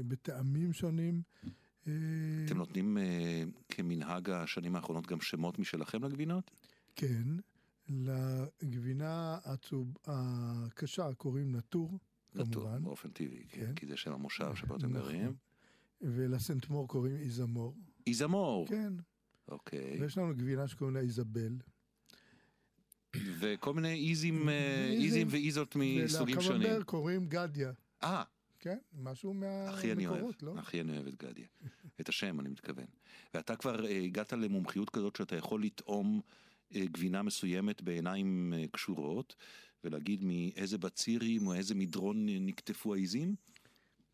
[0.07, 1.21] בטעמים שונים.
[1.87, 1.93] אה,
[2.45, 6.51] אתם נותנים אה, כמנהג השנים האחרונות גם שמות משלכם לגבינות?
[6.95, 7.23] כן,
[7.89, 11.99] לגבינה הצהוב, הקשה קוראים נטור,
[12.35, 12.83] נטור, כמובן.
[12.83, 13.75] באופן טבעי, כן, כן.
[13.75, 15.01] כי זה שם המושב שבו אתם נכון.
[15.01, 15.33] גרים.
[16.01, 17.75] ולסנטמור קוראים איזמור.
[18.07, 18.93] איזמור, כן,
[19.47, 20.01] אוקיי.
[20.01, 21.57] ויש לנו גבינה שקוראים לה איזבל.
[23.39, 25.03] וכל מיני איזים, אה, איזים.
[25.03, 26.61] איזים ואיזות מסוגים שונים.
[26.61, 27.71] ולקממבר קוראים גדיה.
[28.03, 28.23] אה,
[28.59, 30.53] כן, משהו מהמקורות, לא?
[30.57, 31.47] הכי אני אוהב את גדיה.
[32.01, 32.85] את השם, אני מתכוון.
[33.33, 36.21] ואתה כבר אה, הגעת למומחיות כזאת שאתה יכול לטעום
[36.75, 39.35] אה, גבינה מסוימת בעיניים אה, קשורות,
[39.83, 43.35] ולהגיד מאיזה בצירים או איזה מדרון נקטפו העיזים?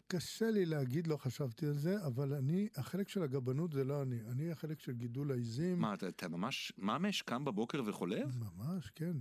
[0.07, 4.19] קשה לי להגיד, לא חשבתי על זה, אבל אני, החלק של הגבנות זה לא אני.
[4.31, 5.79] אני החלק של גידול העיזים.
[5.79, 8.37] מה, אתה, אתה ממש ממש קם בבוקר וחולב?
[8.37, 9.17] ממש, כן.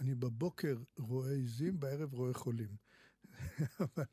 [0.00, 2.85] אני בבוקר רואה עיזים, בערב רואה חולים.
[3.80, 4.04] אבל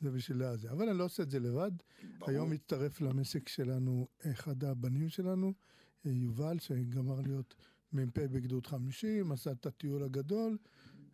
[0.00, 0.70] זה בשביל הזה.
[0.70, 1.70] אבל אני לא עושה את זה לבד.
[2.18, 2.30] ברור.
[2.30, 5.52] היום הצטרף למשק שלנו אחד הבנים שלנו,
[6.06, 7.54] אה, יובל, שגמר להיות
[7.92, 10.58] מ"פ בגדוד 50, עשה את הטיול הגדול,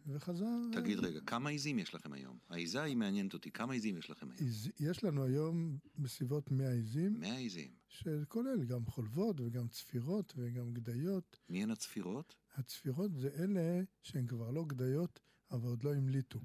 [0.07, 0.47] וחזר.
[0.73, 2.39] תגיד רגע, כמה עיזים יש לכם היום?
[2.51, 4.49] העיזה היא מעניינת אותי, כמה עיזים יש לכם היום?
[4.49, 7.71] עיז- יש לנו היום בסביבות 100 עיזים, 100 עיזים.
[7.89, 11.39] שכולל גם חולבות וגם צפירות וגם גדיות.
[11.49, 12.35] מי הן הצפירות?
[12.55, 16.41] הצפירות זה אלה שהן כבר לא גדיות, אבל עוד לא המליטו.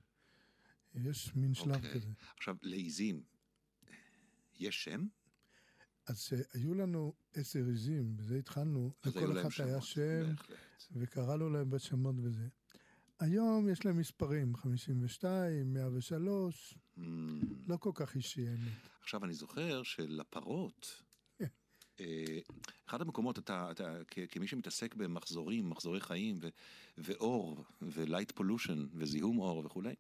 [0.96, 1.94] יש מין שלב אוקיי.
[1.94, 2.10] כזה.
[2.38, 3.24] עכשיו, לעיזים,
[4.60, 5.08] יש שם?
[6.08, 10.58] אז היו לנו עשר עיזים, בזה התחלנו, לכל אחת היה שם, בהחלט.
[10.92, 12.48] וקראנו להם בשמות וזה.
[13.20, 17.02] היום יש להם מספרים, 52, 103, Mm.
[17.68, 18.72] לא כל כך אישי האמת.
[19.02, 21.04] עכשיו, אני זוכר שלפרות,
[21.38, 21.48] כן.
[22.00, 22.40] אה,
[22.86, 24.00] אחד המקומות, אתה, אתה
[24.32, 26.48] כמי שמתעסק במחזורים, מחזורי חיים, ו,
[26.98, 29.94] ואור, ו light pollution, וזיהום אור וכולי, אה,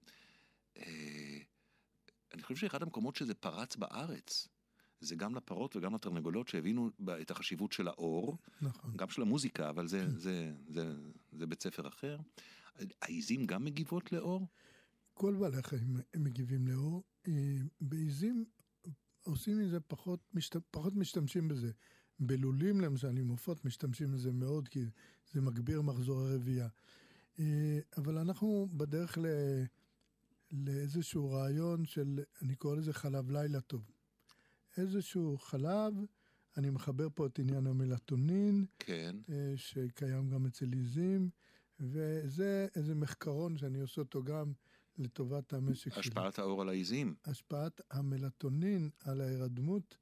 [2.33, 4.47] אני חושב שאחד המקומות שזה פרץ בארץ,
[5.01, 6.89] זה גם לפרות וגם לתרנגולות שהבינו
[7.21, 8.91] את החשיבות של האור, נכון.
[8.95, 10.93] גם של המוזיקה, אבל זה, זה, זה,
[11.31, 12.17] זה בית ספר אחר.
[13.01, 14.47] העיזים גם מגיבות לאור?
[15.13, 17.03] כל בעלי החיים מגיבים לאור.
[17.27, 18.45] אה, בעיזים
[19.23, 20.55] עושים מזה פחות, משת...
[20.71, 21.71] פחות משתמשים בזה.
[22.19, 24.85] בלולים למשל, עם עופות משתמשים בזה מאוד, כי
[25.31, 26.67] זה מגביר מחזורי רבייה.
[27.39, 29.25] אה, אבל אנחנו בדרך ל...
[30.51, 33.91] לאיזשהו רעיון של, אני קורא לזה חלב לילה טוב.
[34.77, 35.93] איזשהו חלב,
[36.57, 39.15] אני מחבר פה את עניין המלטונין, כן.
[39.29, 41.29] אה, שקיים גם אצל עיזים,
[41.79, 44.53] וזה איזה מחקרון שאני עושה אותו גם
[44.97, 45.99] לטובת המשק שלי.
[45.99, 47.15] השפעת האור על העיזים.
[47.25, 49.97] השפעת המלטונין על ההירדמות,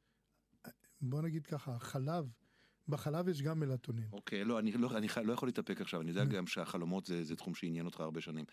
[1.01, 2.25] בוא נגיד ככה, החלב,
[2.88, 4.07] בחלב יש גם מלטונין.
[4.12, 6.25] אוקיי, לא, אני לא, אני לא יכול להתאפק עכשיו, אני יודע.
[6.38, 8.45] גם שהחלומות זה, זה תחום שעניין אותך הרבה שנים.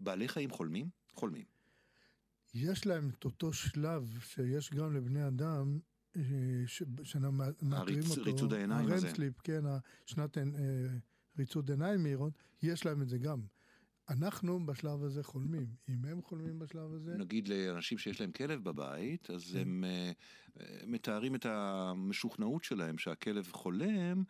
[0.00, 0.88] בעלי חיים חולמים?
[1.14, 1.44] חולמים.
[2.54, 5.78] יש להם את אותו שלב שיש גם לבני אדם,
[6.16, 6.22] אה,
[6.66, 8.22] ש- שמאתרים הריצ- אותו.
[8.22, 9.06] ריצוד העיניים הזה.
[9.06, 9.62] הרמסליפ, כן,
[10.06, 10.42] השנת אה,
[11.38, 12.32] ריצוד עיניים מהירות,
[12.62, 13.40] יש להם את זה גם.
[14.08, 15.66] אנחנו בשלב הזה חולמים.
[15.88, 19.58] אם הם חולמים בשלב הזה, נגיד לאנשים שיש להם כלב בבית, אז כן.
[19.58, 20.12] הם אה,
[20.86, 24.22] מתארים את המשוכנעות שלהם שהכלב חולם,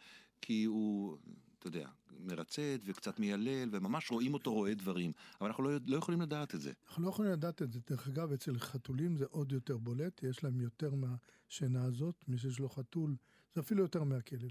[0.43, 1.17] כי הוא,
[1.59, 1.89] אתה יודע,
[2.25, 5.13] מרצד וקצת מיילל, וממש רואים אותו רואה דברים.
[5.41, 6.73] אבל אנחנו לא, לא יכולים לדעת את זה.
[6.89, 7.79] אנחנו לא יכולים לדעת את זה.
[7.91, 12.59] דרך אגב, אצל חתולים זה עוד יותר בולט, יש להם יותר מהשינה הזאת, מי שיש
[12.59, 13.17] לו חתול,
[13.55, 14.51] זה אפילו יותר מהכלב.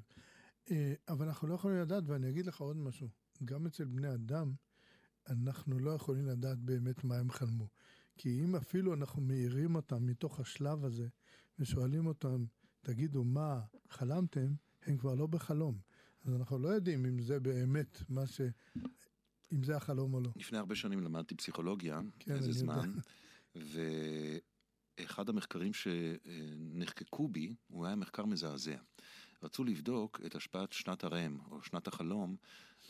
[0.72, 3.08] אה, אבל אנחנו לא יכולים לדעת, ואני אגיד לך עוד משהו,
[3.46, 4.54] גם אצל בני אדם,
[5.30, 7.68] אנחנו לא יכולים לדעת באמת מה הם חלמו.
[8.18, 11.08] כי אם אפילו אנחנו מעירים אותם מתוך השלב הזה,
[11.60, 12.46] ושואלים אותם,
[12.82, 14.54] תגידו, מה חלמתם?
[14.86, 15.78] הם כבר לא בחלום.
[16.26, 18.42] אז אנחנו לא יודעים אם זה באמת מה ש...
[19.54, 20.30] אם זה החלום או לא.
[20.36, 22.94] לפני הרבה שנים למדתי פסיכולוגיה, כן, איזה זמן,
[23.56, 28.78] ואחד המחקרים שנחקקו בי, הוא היה מחקר מזעזע.
[29.44, 32.36] רצו לבדוק את השפעת שנת הרם, או שנת החלום,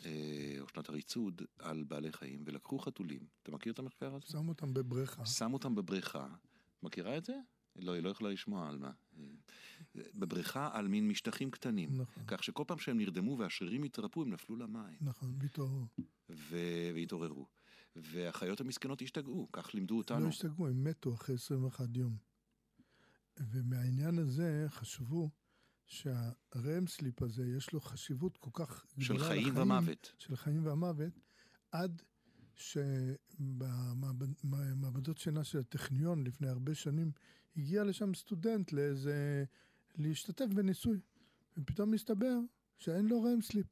[0.04, 3.26] אה, או שנת הריצוד, על בעלי חיים, ולקחו חתולים.
[3.42, 4.26] אתה מכיר את המחקר הזה?
[4.26, 5.26] שם אותם בבריכה.
[5.26, 6.28] שם אותם בבריכה.
[6.82, 7.34] מכירה את זה?
[7.76, 8.90] לא, היא לא יכולה לשמוע על מה.
[9.94, 12.00] בבריכה על מין משטחים קטנים.
[12.00, 12.24] נכון.
[12.26, 14.98] כך שכל פעם שהם נרדמו והשרירים התרפו, הם נפלו למים.
[15.00, 15.86] נכון, בהתעוררו.
[16.30, 17.46] ו- והתעוררו.
[17.96, 20.28] והחיות המסכנות השתגעו, כך לימדו לא אותנו.
[20.28, 22.16] השתגעו, הם מתו אחרי 21 יום.
[23.40, 25.30] ומהעניין הזה חשבו
[25.86, 30.12] שהרם סליפ הזה, יש לו חשיבות כל כך של גדולה חיים לחיים, ומוות.
[30.18, 31.20] של חיים והמוות,
[31.70, 32.02] עד
[33.40, 37.12] שבמעבדות שינה של הטכניון לפני הרבה שנים,
[37.56, 39.44] הגיע לשם סטודנט לאיזה...
[39.98, 41.00] להשתתף בניסוי.
[41.56, 42.38] ופתאום מסתבר
[42.78, 43.66] שאין לו רם סליפ.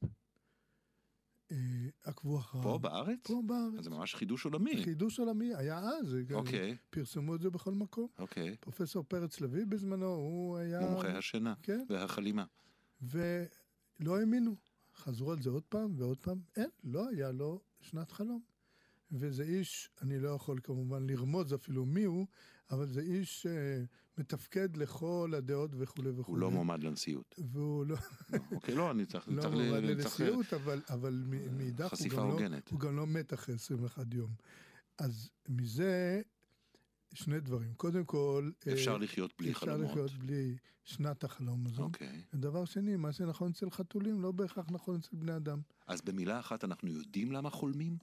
[1.51, 1.57] אה,
[2.03, 2.63] עקבו אחריו.
[2.63, 3.19] פה בארץ?
[3.23, 3.73] פה בארץ.
[3.77, 4.83] אז זה ממש חידוש עולמי.
[4.83, 8.07] חידוש עולמי, היה אז, אוקיי, פרסמו את זה בכל מקום.
[8.19, 8.55] אוקיי.
[8.59, 10.79] פרופסור פרץ לביא בזמנו, הוא היה...
[10.81, 12.45] מומחה השינה כן, והחלימה.
[13.01, 14.55] ולא האמינו.
[14.95, 18.41] חזרו על זה עוד פעם ועוד פעם, אין, לא היה לו שנת חלום.
[19.11, 22.27] וזה איש, אני לא יכול כמובן לרמוז אפילו מי הוא,
[22.71, 23.83] אבל זה איש אה,
[24.19, 26.25] מתפקד לכל הדעות וכולי וכולי.
[26.27, 27.35] הוא לא מועמד לנשיאות.
[27.51, 27.95] והוא לא,
[28.51, 29.27] אוקיי, לא, אני צריך...
[29.27, 30.53] לא מועמד לנשיאות,
[30.89, 32.57] אבל, מאידך הוא חשיפה גם, לא.
[32.71, 34.31] הוא גם לא מת אחרי 21 יום.
[34.97, 36.21] אז מזה
[37.13, 37.73] שני דברים.
[37.73, 39.91] קודם כל, אה, אפשר לחיות בלי אפשר חלומות.
[39.91, 41.83] לחיות בלי שנת החלום הזו.
[41.83, 42.21] אוקיי.
[42.33, 45.61] ודבר שני, מה שנכון אצל חתולים לא בהכרח נכון אצל בני אדם.
[45.87, 47.97] אז במילה אחת אנחנו יודעים למה חולמים?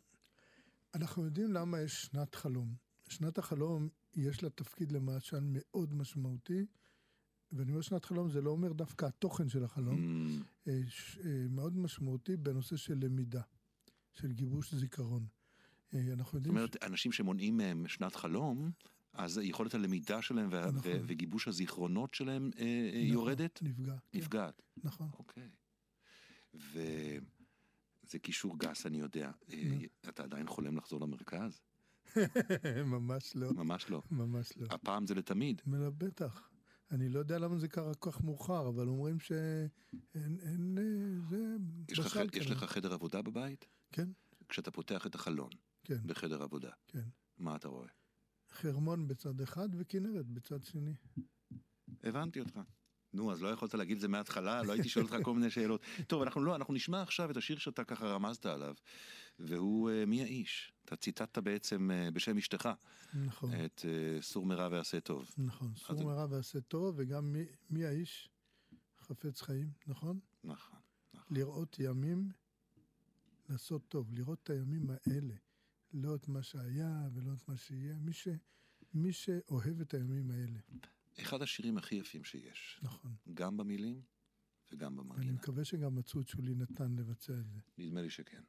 [0.94, 2.74] אנחנו יודעים למה יש שנת חלום.
[3.08, 6.66] שנת החלום, יש לה תפקיד למשל מאוד משמעותי,
[7.52, 11.46] ואני אומר שנת חלום, זה לא אומר דווקא התוכן של החלום, Mm, אה, ש- אה,
[11.50, 13.42] מאוד משמעותי בנושא של למידה,
[14.12, 15.26] של גיבוש זיכרון.
[15.94, 16.56] אה, אנחנו זאת יודעים...
[16.56, 18.70] אומרת, אנשים שמונעים מהם שנת חלום,
[19.12, 20.80] אז יכולת הלמידה שלהם וה- נכון.
[20.92, 23.58] ו- וגיבוש הזיכרונות שלהם נכון, יורדת?
[23.62, 23.96] נפגע.
[24.12, 24.62] כן, נפגעת.
[24.84, 25.08] נכון.
[25.18, 25.48] אוקיי.
[26.54, 29.30] וזה קישור גס, אני יודע.
[29.68, 29.76] נו.
[30.08, 31.60] אתה עדיין חולם לחזור למרכז?
[32.94, 34.02] ממש לא, ממש לא.
[34.10, 34.66] ממש לא.
[34.70, 35.62] הפעם זה לתמיד.
[35.98, 36.50] בטח.
[36.90, 39.68] אני לא יודע למה זה קרה כל כך מאוחר, אבל אומרים שאין,
[40.14, 41.56] אין, אה, זה
[41.88, 42.50] יש לך, יש.
[42.50, 43.66] לך חדר עבודה בבית?
[43.92, 44.08] כן,
[44.48, 45.50] כשאתה פותח את החלון
[45.84, 47.08] כן, בחדר עבודה, כן.
[47.38, 47.88] מה אתה רואה?
[48.50, 50.94] חרמון בצד אחד וכנרת בצד שני.
[52.02, 52.60] הבנתי אותך.
[53.16, 55.80] נו, אז לא יכולת להגיד את זה מההתחלה, לא הייתי שואל אותך כל מיני שאלות.
[56.06, 58.74] טוב, אנחנו לא, אנחנו נשמע עכשיו את השיר שאתה ככה רמזת עליו,
[59.38, 60.72] והוא אה, מי האיש?
[60.84, 62.68] אתה ציטטת בעצם אה, בשם אשתך
[63.14, 65.30] נכון, את אה, סור מרע ועשה טוב.
[65.38, 65.72] נכון.
[65.76, 68.28] סור מרע ועשה טוב, וגם מי, מי האיש?
[69.00, 70.18] חפץ חיים, נכון?
[70.44, 70.78] נכון,
[71.14, 71.36] נכון.
[71.36, 72.28] לראות ימים,
[73.48, 75.34] לעשות טוב, לראות את הימים האלה.
[75.92, 77.96] לא את מה שהיה ולא את מה שיהיה.
[77.98, 78.28] מי, ש,
[78.94, 80.58] מי שאוהב את הימים האלה,
[81.20, 83.14] אחד השירים הכי יפים שיש, נכון.
[83.34, 84.02] גם במילים
[84.72, 85.32] וגם אני במנגינה.
[85.32, 87.60] מקווה שגם מצאו את שולי נתן לבצע את זה.
[87.78, 88.42] נדמה לי שכן.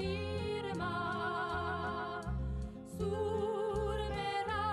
[0.00, 2.20] מדבר מרמה
[2.86, 4.70] סור מרע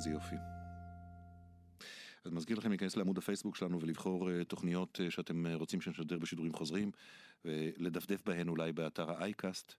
[0.00, 0.36] איזה יופי.
[2.24, 6.18] אז מזכיר לכם להיכנס לעמוד הפייסבוק שלנו ולבחור אה, תוכניות אה, שאתם אה, רוצים שנשדר
[6.18, 6.90] בשידורים חוזרים,
[7.44, 9.74] ולדפדף בהן אולי באתר האייקאסט,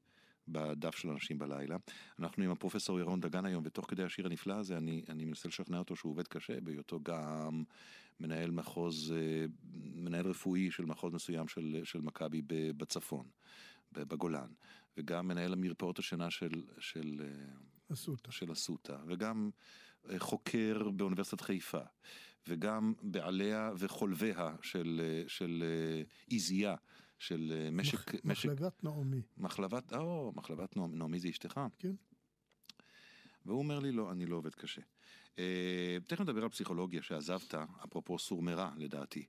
[0.48, 1.78] בדף של אנשים בלילה.
[2.20, 5.80] אנחנו עם הפרופסור ירון דגן היום, ותוך כדי השיר הנפלא הזה אני, אני מנסה לשכנע
[5.80, 7.64] אותו שהוא עובד קשה, בהיותו גם
[8.20, 9.14] מנהל מחוז,
[9.76, 12.42] מנהל רפואי של מחוז מסוים של, של מכבי
[12.78, 13.26] בצפון,
[13.92, 14.50] בגולן,
[14.98, 16.64] וגם מנהל המרפאות השינה של...
[16.80, 17.22] של
[17.94, 18.32] אסותא.
[18.32, 19.50] של אסותא, וגם
[20.18, 21.82] חוקר באוניברסיטת חיפה.
[22.48, 25.64] וגם בעליה וחולביה של, של
[26.28, 26.76] עיזייה,
[27.20, 28.16] של משק...
[28.16, 29.22] מח, משק מחלבת נעמי.
[29.38, 31.60] מחלבת, או, מחלבת נעמי, נעמי זה אשתך?
[31.80, 31.94] כן.
[33.46, 34.82] והוא אומר לי, לא, אני לא עובד קשה.
[35.40, 39.26] אה, תכף נדבר על פסיכולוגיה שעזבת, אפרופו סור מרע לדעתי.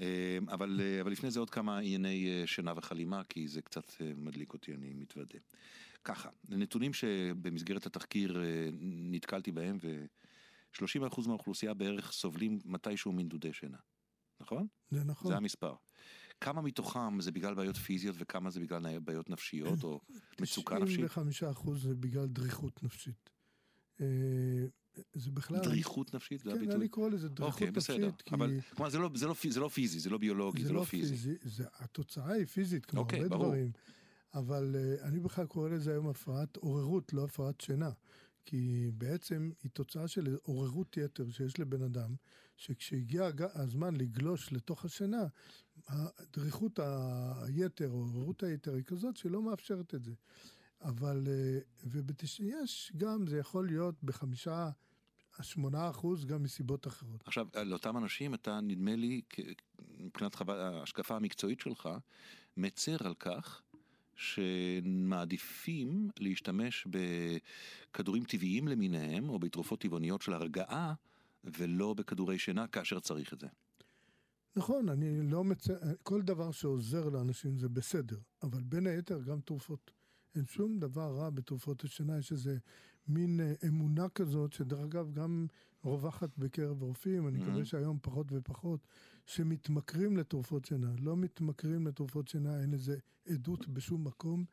[0.00, 4.52] אה, אבל, אה, אבל לפני זה עוד כמה ענייני שינה וחלימה, כי זה קצת מדליק
[4.52, 5.38] אותי, אני מתוודה.
[6.04, 8.42] ככה, נתונים שבמסגרת התחקיר
[9.10, 10.04] נתקלתי בהם, ו...
[10.74, 13.78] 30% מהאוכלוסייה בערך סובלים מתישהו מנדודי שינה,
[14.40, 14.66] נכון?
[14.90, 15.30] זה נכון.
[15.30, 15.74] זה המספר.
[16.40, 20.00] כמה מתוכם זה בגלל בעיות פיזיות וכמה זה בגלל בעיות נפשיות או
[20.40, 21.04] מצוקה נפשית?
[21.58, 23.30] 95% זה בגלל דריכות נפשית.
[24.00, 24.06] אה,
[25.12, 25.60] זה בכלל...
[25.60, 26.40] דריכות נפשית?
[26.40, 26.70] זה כן?
[26.70, 27.96] אני קורא לזה דריכות אוקיי, נפשית.
[27.96, 28.10] בסדר.
[28.24, 28.34] כי...
[28.34, 30.80] אבל כלומר, זה לא, זה, לא, זה לא פיזי, זה לא ביולוגי, זה, זה לא,
[30.80, 31.16] לא פיזי.
[31.16, 31.36] פיזי.
[31.42, 33.46] זה, התוצאה היא פיזית, כמו אוקיי, הרבה ברור.
[33.46, 33.72] דברים.
[34.34, 37.90] אבל uh, אני בכלל קורא לזה היום הפרעת עוררות, לא הפרעת שינה.
[38.44, 42.14] כי בעצם היא תוצאה של עוררות יתר שיש לבן אדם,
[42.56, 45.26] שכשהגיע הזמן לגלוש לתוך השינה,
[46.32, 46.78] דריכות
[47.42, 50.12] היתר או עוררות היתר היא כזאת שלא מאפשרת את זה.
[50.82, 51.58] אבל, אה,
[52.40, 54.70] יש גם, זה יכול להיות בחמישה,
[55.42, 57.22] שמונה אחוז גם מסיבות אחרות.
[57.26, 59.22] עכשיו, לאותם אנשים אתה, נדמה לי,
[59.98, 61.88] מבחינת ההשקפה המקצועית שלך,
[62.56, 63.62] מצר על כך
[64.16, 70.94] שמעדיפים להשתמש בכדורים טבעיים למיניהם, או בתרופות טבעוניות של הרגעה,
[71.44, 73.46] ולא בכדורי שינה כאשר צריך את זה.
[74.56, 75.68] נכון, אני לא מצ...
[76.02, 79.90] כל דבר שעוזר לאנשים זה בסדר, אבל בין היתר גם תרופות.
[80.34, 82.58] אין שום דבר רע בתרופות השינה, יש איזה
[83.08, 85.46] מין אה, אמונה כזאת, שדרך אגב גם
[85.84, 87.64] רווחת בקרב רופאים, אני מקווה mm-hmm.
[87.64, 88.80] שהיום פחות ופחות,
[89.32, 90.92] שמתמכרים לתרופות שינה.
[90.98, 92.96] לא מתמכרים לתרופות שינה, אין לזה
[93.28, 94.44] עדות בשום מקום,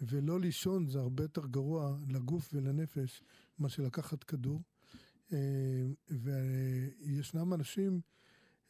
[0.00, 3.22] ולא לישון זה הרבה יותר גרוע לגוף ולנפש
[3.58, 4.62] מאשר לקחת כדור.
[5.32, 5.38] אה,
[6.10, 8.00] וישנם אנשים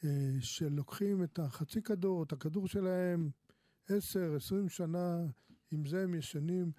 [0.05, 0.09] אה,
[0.41, 3.31] שלוקחים את החצי כדור, את הכדור שלהם,
[3.89, 5.17] עשר, עשרים שנה,
[5.71, 6.73] עם זה הם ישנים,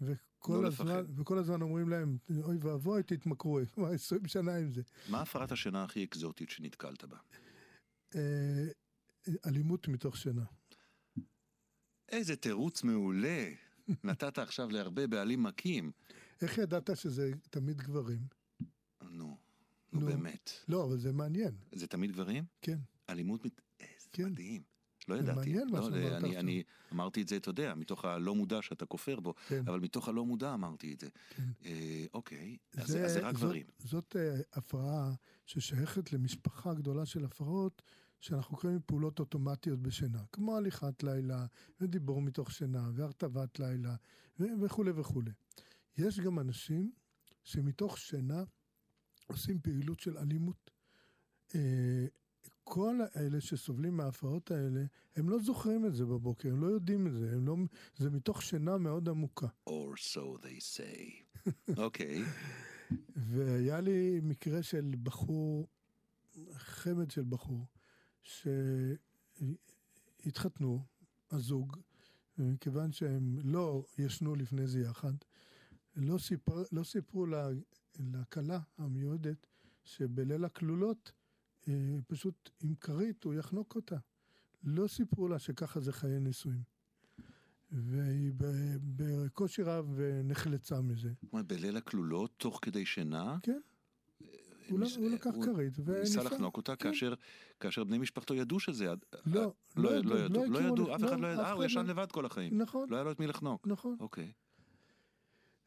[0.00, 4.82] וכל, לא הזמן, וכל הזמן אומרים להם, אוי ואבוי, תתמכרו, כבר עשרים שנה עם זה.
[5.08, 7.16] מה הפרת השינה הכי אקזוטית שנתקלת בה?
[8.14, 8.66] אה,
[9.46, 10.44] אלימות מתוך שינה.
[12.08, 13.48] איזה תירוץ מעולה.
[14.04, 15.92] נתת עכשיו להרבה בעלים מכים.
[16.42, 18.20] איך ידעת שזה תמיד גברים?
[19.02, 19.36] נו,
[19.92, 20.50] נו באמת.
[20.68, 21.54] לא, אבל זה מעניין.
[21.72, 22.44] זה תמיד גברים?
[22.62, 22.78] כן.
[23.10, 23.60] אלימות, מת...
[23.80, 24.24] איזה כן.
[24.24, 24.62] מדהים.
[25.08, 25.38] לא ידעתי.
[25.38, 26.40] מעניין מה לא, שאמרת אני, עכשיו.
[26.40, 29.62] אני אמרתי את זה, אתה יודע, מתוך הלא מודע שאתה כופר בו, כן.
[29.66, 31.08] אבל מתוך הלא מודע אמרתי את זה.
[31.30, 31.42] כן.
[31.64, 33.66] אה, אוקיי, אז זה, זה, אז זה רק זאת, גברים.
[33.78, 35.12] זאת uh, הפרעה
[35.46, 37.82] ששייכת למשפחה גדולה של הפרעות,
[38.20, 41.46] שאנחנו קוראים פעולות אוטומטיות בשינה, כמו הליכת לילה,
[41.80, 43.94] ודיבור מתוך שינה, והרטבת לילה,
[44.40, 45.30] וכולי וכולי.
[45.98, 46.90] יש גם אנשים
[47.44, 48.44] שמתוך שינה
[49.26, 50.70] עושים פעילות של אלימות.
[51.54, 52.06] אה,
[52.68, 54.84] כל האלה שסובלים מההפרעות האלה,
[55.16, 57.56] הם לא זוכרים את זה בבוקר, הם לא יודעים את זה, לא,
[57.96, 59.46] זה מתוך שינה מאוד עמוקה.
[59.68, 61.22] Or so they say.
[61.84, 62.22] אוקיי.
[63.16, 65.68] והיה לי מקרה של בחור,
[66.52, 67.66] חמד של בחור,
[70.22, 70.84] שהתחתנו,
[71.30, 71.76] הזוג,
[72.38, 75.14] מכיוון שהם לא ישנו לפני זה יחד,
[75.96, 77.26] לא, סיפר, לא סיפרו
[77.98, 79.46] לכלה המיועדת
[79.84, 81.12] שבליל הכלולות
[82.06, 83.96] פשוט עם כרית הוא יחנוק אותה.
[84.64, 86.62] לא סיפרו לה שככה זה חיי נישואים.
[87.70, 88.32] והיא
[88.96, 91.12] בקושי רב נחלצה מזה.
[91.22, 93.36] זאת אומרת, בליל הכלולות, תוך כדי שינה?
[93.42, 93.60] כן.
[94.68, 94.96] הוא, ניס...
[94.96, 96.00] הוא לקח כרית וניסה...
[96.00, 96.88] ניסה לחנוק אותה כן.
[96.88, 97.14] כאשר,
[97.60, 98.86] כאשר בני משפחתו ידעו שזה...
[98.86, 98.94] לא,
[99.26, 101.90] לא, לא, לא, לא ידעו, לא ידעו, אף אחד לא ידע, אה, הוא ישן לא-
[101.90, 102.62] לבד כל החיים.
[102.62, 103.66] נכון, לא היה לו את מי לחנוק.
[103.66, 103.96] נכון.
[104.00, 104.32] אוקיי.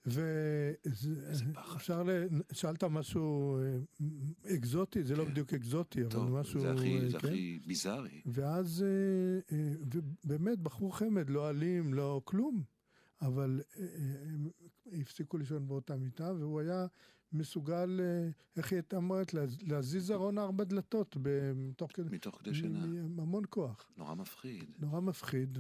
[0.06, 2.04] ואפשר.
[2.52, 5.32] שאלת משהו אה, אקזוטי, זה לא כן.
[5.32, 6.62] בדיוק אקזוטי, אבל משהו...
[6.62, 7.28] זה הכי, אה, זה כן?
[7.28, 8.22] הכי ביזארי.
[8.26, 8.86] ואז,
[9.52, 12.64] אה, ובאמת, בחור חמד, לא אלים, לא כלום,
[13.22, 13.62] אבל
[14.26, 14.50] הם
[15.02, 16.88] הפסיקו לישון באותה מיטה, והוא היה
[17.34, 22.10] מסוגל, אה, איך היא הייתה אומרת, להז- להזיז ארון ארבע דלתות בתוך כדי...
[22.16, 22.84] מתוך כדי שינה.
[23.18, 23.90] המון כוח.
[23.98, 24.64] נורא מפחיד.
[24.80, 25.58] נורא מפחיד,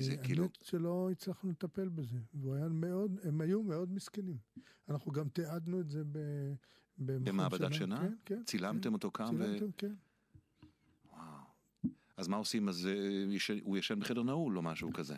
[0.00, 2.18] זה כאילו- והאמת שלא הצלחנו לטפל בזה.
[2.34, 4.36] והוא היה מאוד, הם היו מאוד מסכנים.
[4.88, 6.18] אנחנו גם תיעדנו את זה ב,
[6.98, 8.00] במעבדת שינה?
[8.00, 8.42] כן, כן.
[8.46, 9.44] צילמתם כן, אותו קם ו...
[9.44, 9.94] צילמתם, כן.
[11.12, 11.22] וואו.
[12.16, 12.68] אז מה עושים?
[12.68, 13.24] אז אה,
[13.62, 15.16] הוא ישן בחדר נעול או משהו כזה.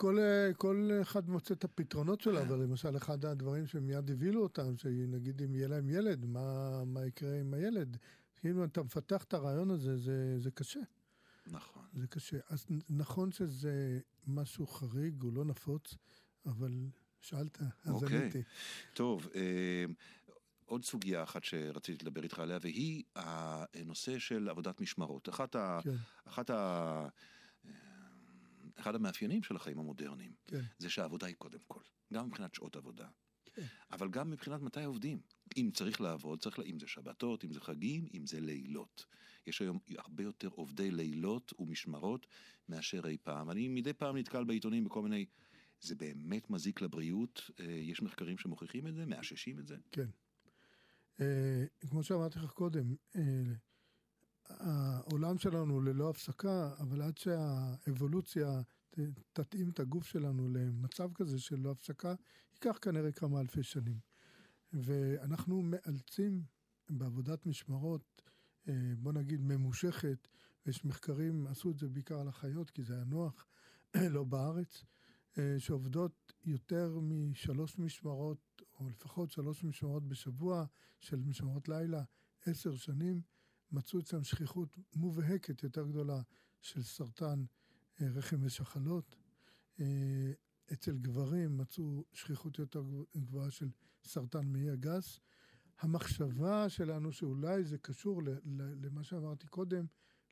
[0.00, 4.76] כל, אה, כל אחד מוצא את הפתרונות שלו, אבל למשל אחד הדברים שמיד הבהילו אותם,
[4.76, 7.96] שנגיד אם יהיה להם ילד, מה, מה יקרה עם הילד?
[8.44, 10.80] אם אתה מפתח את הרעיון הזה, זה, זה קשה.
[11.46, 11.82] נכון.
[11.92, 12.36] זה קשה.
[12.48, 15.94] אז נכון שזה משהו חריג, הוא לא נפוץ,
[16.46, 16.72] אבל
[17.20, 18.18] שאלת, אז אוקיי.
[18.18, 18.42] עניתי.
[18.94, 19.84] טוב, אה,
[20.64, 25.28] עוד סוגיה אחת שרציתי לדבר איתך עליה, והיא הנושא של עבודת משמרות.
[25.28, 25.80] אחת ה...
[25.84, 27.08] כן, אחת ה...
[28.80, 31.80] אחד המאפיינים של החיים המודרניים כן, זה שהעבודה היא קודם כל,
[32.12, 33.08] גם מבחינת שעות עבודה,
[33.54, 33.66] כן.
[33.90, 35.20] אבל גם מבחינת מתי עובדים.
[35.56, 39.04] אם צריך לעבוד, צריך, לה- אם זה שבתות, אם זה חגים, אם זה לילות.
[39.46, 42.26] יש היום הרבה יותר עובדי לילות ומשמרות
[42.68, 43.50] מאשר אי פעם.
[43.50, 45.26] אני מדי פעם נתקל בעיתונים בכל מיני...
[45.82, 49.76] זה באמת מזיק לבריאות, אה, יש מחקרים שמוכיחים את זה, מאששים את זה.
[49.92, 50.06] כן.
[51.20, 53.22] אה, כמו שאמרתי לך קודם, אה,
[54.58, 58.62] העולם שלנו ללא הפסקה, אבל עד שהאבולוציה
[59.32, 62.14] תתאים את הגוף שלנו למצב כזה של לא הפסקה,
[62.52, 63.98] ייקח כנראה כמה אלפי שנים.
[64.72, 66.42] ואנחנו מאלצים
[66.90, 68.22] בעבודת משמרות,
[68.68, 70.28] אה, בוא נגיד ממושכת,
[70.66, 73.46] ויש מחקרים, עשו את זה בעיקר על החיות, כי זה היה נוח,
[74.16, 74.84] לא בארץ,
[75.38, 80.64] אה, שעובדות יותר משלוש משמרות, או לפחות שלוש משמרות בשבוע,
[81.00, 82.02] של משמרות לילה,
[82.46, 83.22] עשר שנים,
[83.72, 86.22] מצאו אצלם שכיחות מובהקת יותר גדולה
[86.60, 87.44] של סרטן
[88.00, 89.16] אה, רחם ושחלות.
[89.80, 90.32] אה,
[90.72, 92.82] אצל גברים מצאו שכיחות יותר
[93.16, 93.68] גבוהה של
[94.04, 95.20] סרטן מעי הגס.
[95.78, 98.22] המחשבה שלנו שאולי זה קשור
[98.82, 99.86] למה שאמרתי קודם,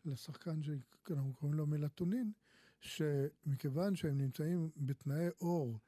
[0.05, 2.33] לשחקן שאנחנו קוראים לו מלטונין,
[2.81, 5.79] שמכיוון שהם נמצאים בתנאי אור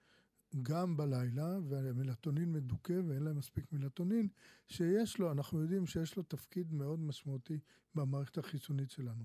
[0.62, 4.28] גם בלילה, והמלטונין מדוכא ואין להם מספיק מלטונין,
[4.68, 7.58] שיש לו, אנחנו יודעים שיש לו תפקיד מאוד משמעותי
[7.94, 9.24] במערכת החיסונית שלנו.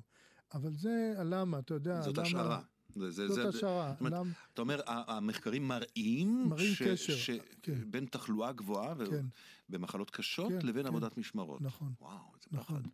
[0.53, 2.27] אבל זה הלמה, אתה יודע, זאת למה...
[2.27, 2.61] השערה.
[2.95, 3.91] זה, זה, זאת זה, השערה.
[3.91, 7.29] זאת אומרת, למה- אתה אומר, המחקרים מראים, מראים ש, קשר, ש,
[7.61, 7.91] כן.
[7.91, 9.25] בין תחלואה גבוהה כן,
[9.69, 10.87] במחלות קשות כן, לבין כן.
[10.87, 11.61] עבודת משמרות.
[11.61, 11.93] נכון.
[12.01, 12.81] וואו, איזה נכון.
[12.81, 12.89] פחד.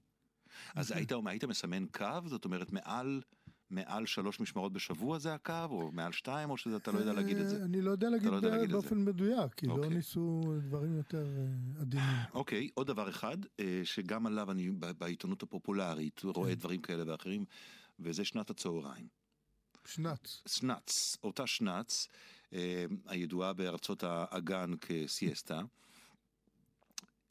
[0.75, 0.97] אז נכון.
[0.97, 3.21] היית, היית מסמן קו, זאת אומרת מעל,
[3.72, 7.49] מעל שלוש משמרות בשבוע זה הקו, או מעל שתיים, או שאתה לא יודע להגיד את
[7.49, 7.59] זה?
[7.59, 9.89] אה, אני לא יודע להגיד לא יודע להגיד באופן מדויק, כי לא אוקיי.
[9.89, 12.05] ניסו דברים יותר אה, עדינים.
[12.34, 16.59] אוקיי, עוד דבר אחד, אה, שגם עליו אני בעיתונות הפופולרית רואה כן.
[16.59, 17.45] דברים כאלה ואחרים,
[17.99, 19.07] וזה שנת הצהריים.
[19.86, 20.43] שנץ.
[20.47, 22.07] שנץ, אותה שנץ,
[23.05, 25.61] הידועה בארצות האגן כסיאסטה.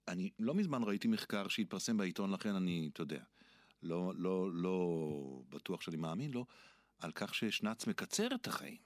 [0.08, 3.22] אני לא מזמן ראיתי מחקר שהתפרסם בעיתון, לכן אני, אתה יודע,
[3.82, 6.46] לא, לא, לא בטוח שאני מאמין לו,
[6.98, 8.76] על כך ששנץ מקצר את החיים.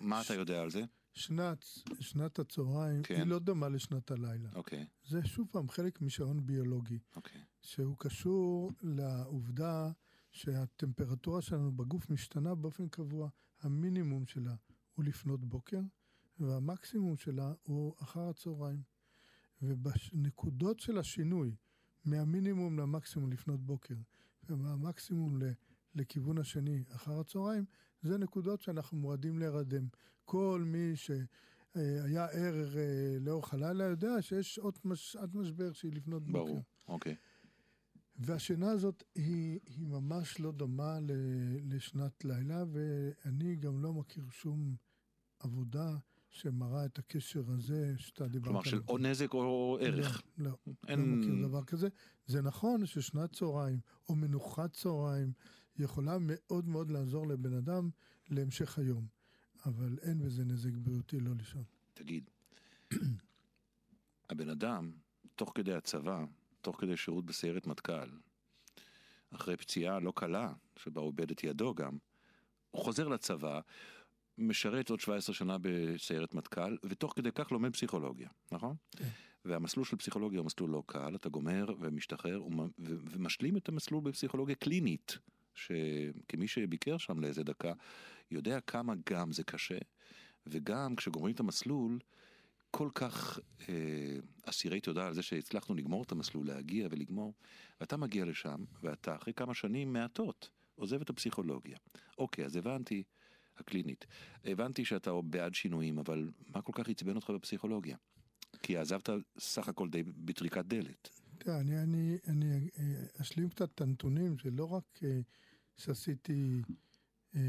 [0.00, 0.84] מה אתה יודע על זה?
[1.14, 3.14] שנץ, שנת הצהריים, כן.
[3.14, 4.48] היא לא דומה לשנת הלילה.
[4.54, 7.44] אוקיי, זה שוב פעם חלק משעון ביולוגי, אוקיי.
[7.60, 9.90] שהוא קשור לעובדה
[10.30, 13.28] שהטמפרטורה שלנו בגוף משתנה באופן קבוע.
[13.60, 14.54] המינימום שלה
[14.94, 15.80] הוא לפנות בוקר,
[16.38, 18.82] והמקסימום שלה הוא אחר הצהריים.
[19.62, 21.56] ובנקודות של השינוי,
[22.04, 23.94] מהמינימום למקסימום לפנות בוקר,
[24.48, 25.52] ומהמקסימום ל-
[25.94, 27.64] לכיוון השני אחר הצהריים,
[28.02, 29.86] זה נקודות שאנחנו מועדים להירדם.
[30.24, 36.22] כל מי שהיה ער אה, לאורך הלילה יודע שיש עוד מש- שעת משבר שהיא לפנות
[36.26, 36.38] בוקר.
[36.38, 37.16] ברור, אוקיי.
[38.16, 41.10] והשינה הזאת היא, היא ממש לא דומה ל,
[41.74, 44.76] לשנת לילה, ואני גם לא מכיר שום
[45.38, 45.96] עבודה
[46.34, 48.80] שמראה את הקשר הזה שאתה דיברת כלומר, של.
[48.88, 50.22] או נזק או ערך.
[50.38, 50.98] לא, לא, אין...
[51.00, 51.88] לא מכיר דבר כזה.
[52.26, 53.78] זה נכון ששנת צהריים
[54.08, 55.32] או מנוחת צהריים
[55.76, 57.90] יכולה מאוד מאוד לעזור לבן אדם
[58.30, 59.06] להמשך היום,
[59.66, 61.64] אבל אין בזה נזק בריאותי לא לישון.
[61.94, 62.30] תגיד,
[64.30, 64.92] הבן אדם,
[65.34, 66.24] תוך כדי הצבא,
[66.60, 68.10] תוך כדי שירות בסיירת מטכ"ל,
[69.30, 71.98] אחרי פציעה לא קלה, שבה הוא איבד את ידו גם,
[72.70, 73.60] הוא חוזר לצבא,
[74.38, 78.76] משרת עוד 17 שנה בסיירת מטכ"ל, ותוך כדי כך לומד פסיכולוגיה, נכון?
[78.96, 79.08] כן.
[79.44, 82.42] והמסלול של פסיכולוגיה הוא מסלול לא קל, אתה גומר ומשתחרר
[82.78, 85.18] ומשלים את המסלול בפסיכולוגיה קלינית,
[85.54, 87.72] שכמי שביקר שם לאיזה דקה,
[88.30, 89.78] יודע כמה גם זה קשה,
[90.46, 91.98] וגם כשגומרים את המסלול,
[92.70, 97.34] כל כך אה, אסירי תודה על זה שהצלחנו לגמור את המסלול, להגיע ולגמור,
[97.80, 101.76] ואתה מגיע לשם, ואתה אחרי כמה שנים מעטות עוזב את הפסיכולוגיה.
[102.18, 103.02] אוקיי, אז הבנתי,
[103.56, 104.06] הקלינית,
[104.44, 107.96] הבנתי שאתה בעד שינויים, אבל מה כל כך עצבן אותך בפסיכולוגיה?
[108.62, 111.08] כי עזבת סך הכל די בטריקת דלת.
[111.38, 115.20] תראה, אני, אני, אני אה, אשלים קצת את הנתונים, שלא רק אה,
[115.76, 116.62] שעשיתי
[117.36, 117.40] אה,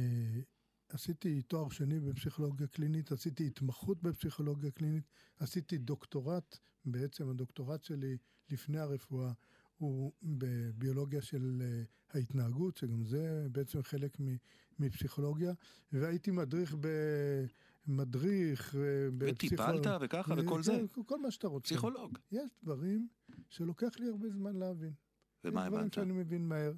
[0.89, 5.03] עשיתי תואר שני בפסיכולוגיה קלינית, עשיתי התמחות בפסיכולוגיה קלינית,
[5.39, 8.17] עשיתי דוקטורט, בעצם הדוקטורט שלי
[8.49, 9.31] לפני הרפואה
[9.77, 14.17] הוא בביולוגיה של אה, ההתנהגות, שגם זה בעצם חלק
[14.79, 15.53] מפסיכולוגיה,
[15.91, 16.87] והייתי מדריך ב...
[17.87, 18.75] מדריך
[19.17, 20.81] וטיפלת וככה וכל זה?
[21.05, 21.67] כל מה שאתה רוצה.
[21.67, 22.17] פסיכולוג.
[22.31, 23.07] יש דברים
[23.49, 24.93] שלוקח לי הרבה זמן להבין.
[25.43, 25.93] ומה יש דברים הבנת?
[25.93, 26.73] שאני מבין מהר.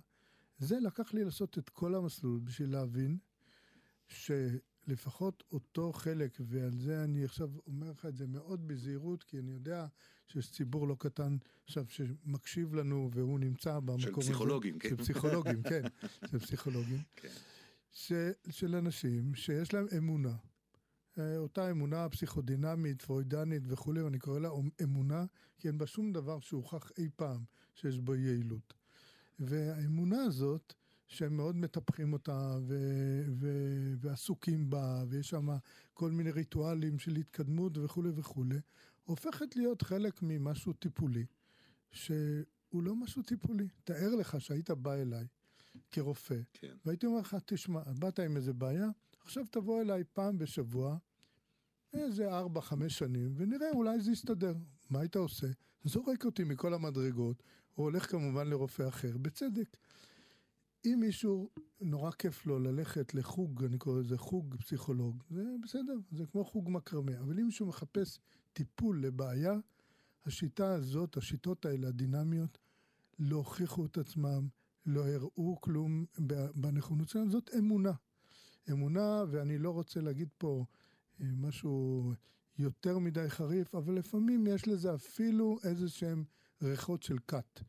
[0.58, 3.18] זה לקח לי לעשות את כל המסלול בשביל להבין
[4.88, 9.52] שלפחות אותו חלק, ועל זה אני עכשיו אומר לך את זה מאוד בזהירות, כי אני
[9.52, 9.88] יודע
[10.28, 14.04] שיש ציבור לא קטן עכשיו שמקשיב לנו והוא נמצא במקום הזה.
[14.04, 14.90] של פסיכולוגים, כן.
[14.90, 15.82] של פסיכולוגים, כן.
[16.32, 17.00] של פסיכולוגים.
[17.22, 17.28] כן.
[17.92, 18.12] ש,
[18.50, 20.36] של אנשים שיש להם אמונה.
[21.18, 24.50] אה, אותה אמונה פסיכודינמית, פרוידנית וכולי, ואני קורא לה
[24.84, 25.26] אמונה,
[25.58, 27.44] כי אין בה שום דבר שהוכח אי פעם
[27.76, 28.74] שיש בו יעילות.
[29.40, 30.74] והאמונה הזאת,
[31.08, 35.50] שהם מאוד מטפחים אותה ו- ו- ועסוקים בה, ויש שם
[35.94, 38.60] כל מיני ריטואלים של התקדמות וכולי וכולי,
[39.04, 41.26] הופכת להיות חלק ממשהו טיפולי,
[41.92, 43.68] שהוא לא משהו טיפולי.
[43.84, 45.28] תאר לך שהיית בא אליי
[45.92, 46.76] כרופא, כן.
[46.86, 48.88] והייתי אומר לך, תשמע, באת עם איזה בעיה,
[49.22, 50.98] עכשיו תבוא אליי פעם בשבוע,
[51.94, 54.56] איזה ארבע, חמש שנים, ונראה, אולי זה יסתדר.
[54.90, 55.48] מה היית עושה?
[55.84, 57.44] זורק אותי מכל המדרגות,
[57.78, 59.78] או הולך כמובן לרופא אחר, בצדק.
[60.86, 61.50] אם מישהו,
[61.82, 66.70] נורא כיף לו ללכת לחוג, אני קורא לזה חוג פסיכולוג, זה בסדר, זה כמו חוג
[66.70, 67.20] מקרמה.
[67.20, 68.20] אבל אם מישהו מחפש
[68.54, 69.54] טיפול לבעיה,
[70.26, 72.58] השיטה הזאת, השיטות האלה, הדינמיות,
[73.20, 74.48] לא הוכיחו את עצמם,
[74.86, 76.06] לא הראו כלום
[76.56, 77.94] בנכונות שלהם, זאת אמונה.
[78.72, 80.66] אמונה, ואני לא רוצה להגיד פה
[81.22, 82.14] אה, משהו
[82.58, 86.24] יותר מדי חריף, אבל לפעמים יש לזה אפילו איזה שהם
[86.62, 87.60] ריחות של כת.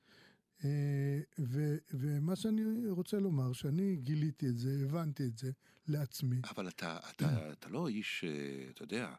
[0.65, 5.51] אה, ו, ומה שאני רוצה לומר, שאני גיליתי את זה, הבנתי את זה
[5.87, 6.41] לעצמי.
[6.45, 9.15] אבל אתה, אתה, אתה לא איש, אה, אתה יודע,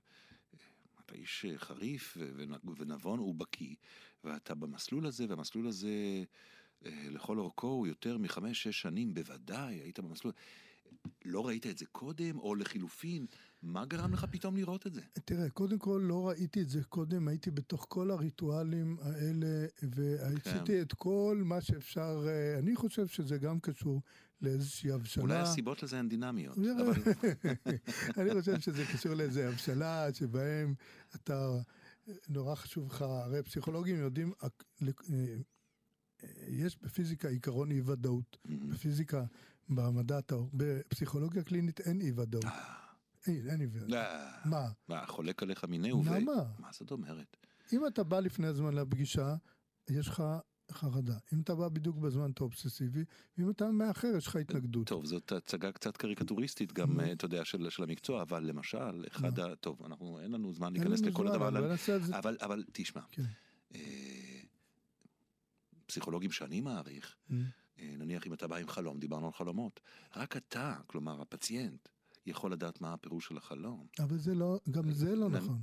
[1.05, 3.75] אתה איש אה, חריף ונ- ונבון ובקיא,
[4.23, 6.23] ואתה במסלול הזה, והמסלול הזה
[6.85, 10.33] לכל אורכו הוא יותר מחמש-שש שנים, בוודאי, היית במסלול.
[11.25, 13.25] לא ראית את זה קודם, או לחילופין,
[13.61, 15.01] מה גרם לך פתאום לראות את זה?
[15.25, 20.81] תראה, קודם כל לא ראיתי את זה קודם, הייתי בתוך כל הריטואלים האלה, ועשיתי כן.
[20.81, 24.01] את כל מה שאפשר, אה, אני חושב שזה גם קשור
[24.41, 25.23] לאיזושהי הבשלה.
[25.23, 26.57] אולי הסיבות לזה הן דינמיות.
[26.57, 26.93] אבל
[28.17, 30.73] אני חושב שזה קשור לאיזה הבשלה, שבהם
[31.15, 31.57] אתה,
[32.29, 34.47] נורא חשוב לך, הרי פסיכולוגים יודעים, אה,
[36.23, 38.37] אה, יש בפיזיקה עיקרון אי ודאות.
[38.69, 39.23] בפיזיקה,
[39.69, 40.19] במדע
[40.53, 42.45] בפסיכולוגיה קלינית אין אי ודאות.
[43.27, 43.93] אין, אין.
[43.93, 44.69] אה, מה?
[44.87, 46.19] מה, חולק עליך מיניה וביה?
[46.19, 46.43] למה?
[46.59, 47.37] מה זאת אומרת?
[47.73, 49.35] אם אתה בא לפני הזמן לפגישה,
[49.89, 50.23] יש לך
[50.71, 51.17] חרדה.
[51.33, 53.03] אם אתה בא בדיוק בזמן, אתה אובססיבי,
[53.37, 54.87] ואם אתה מאחר, יש לך התנגדות.
[54.87, 59.39] טוב, זאת הצגה קצת קריקטוריסטית גם, אה, אתה יודע, של, של המקצוע, אבל למשל, אחד
[59.39, 59.55] ה...
[59.55, 62.13] טוב, אנחנו, אין לנו זמן להיכנס לכל הדבר, אבל אבל.
[62.13, 63.23] אבל, אבל תשמע, כן.
[63.75, 64.41] אה,
[65.85, 67.15] פסיכולוגים שאני מעריך,
[67.77, 69.79] נניח אם אתה בא עם חלום, דיברנו על חלומות,
[70.15, 71.89] רק אתה, כלומר הפציינט,
[72.29, 73.87] יכול לדעת מה הפירוש של החלום.
[73.99, 75.59] אבל זה לא, גם זה לא נ- נכון.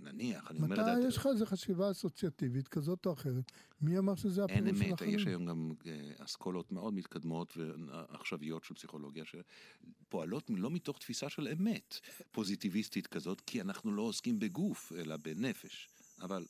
[0.00, 3.52] נניח, אני אומר מתי לדעת, יש לך איזו חשיבה אסוציאטיבית כזאת או אחרת?
[3.80, 5.26] מי אמר שזה אין הפירוש של אמת, יש?
[5.26, 12.00] היום גם אה, אסכולות מאוד מתקדמות ועכשוויות של פסיכולוגיה שפועלות לא מתוך תפיסה של אמת
[12.32, 15.88] פוזיטיביסטית כזאת, כי אנחנו לא עוסקים בגוף, אלא בנפש.
[16.22, 16.44] אבל,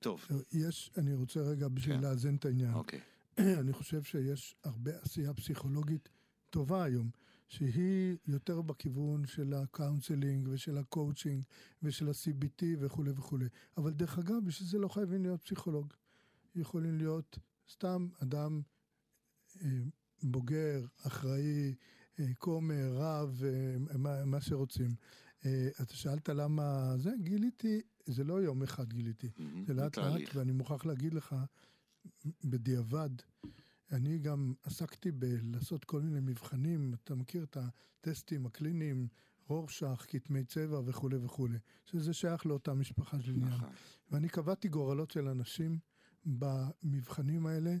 [0.00, 2.02] טוב, יש, אני רוצה רגע בשביל כן.
[2.02, 2.74] לאזן את העניין.
[2.74, 3.00] אוקיי.
[3.60, 6.08] אני חושב שיש הרבה עשייה פסיכולוגית
[6.50, 7.10] טובה היום,
[7.48, 11.44] שהיא יותר בכיוון של ה counseling ושל הקואוצ'ינג
[11.82, 13.48] ושל ה-CBT וכולי וכולי.
[13.76, 15.92] אבל דרך אגב, בשביל זה לא חייבים להיות פסיכולוג.
[16.54, 17.38] יכולים להיות
[17.70, 18.60] סתם אדם
[19.62, 19.68] אה,
[20.22, 21.74] בוגר, אחראי,
[22.20, 24.94] אה, כומר, רב, אה, מה, מה שרוצים.
[25.44, 27.10] אה, אתה שאלת למה זה?
[27.22, 29.30] גיליתי, זה לא יום אחד גיליתי.
[29.38, 30.34] מהמם, זה לאט לאט.
[30.34, 31.36] ואני מוכרח להגיד לך,
[32.44, 33.10] בדיעבד,
[33.92, 39.08] אני גם עסקתי בלעשות כל מיני מבחנים, אתה מכיר את הטסטים הקליניים,
[39.48, 43.48] רורשך, כתמי צבע וכולי וכולי, שזה שייך לאותה משפחה של עניין.
[43.48, 43.68] נכון.
[44.10, 45.78] ואני קבעתי גורלות של אנשים
[46.24, 47.76] במבחנים האלה,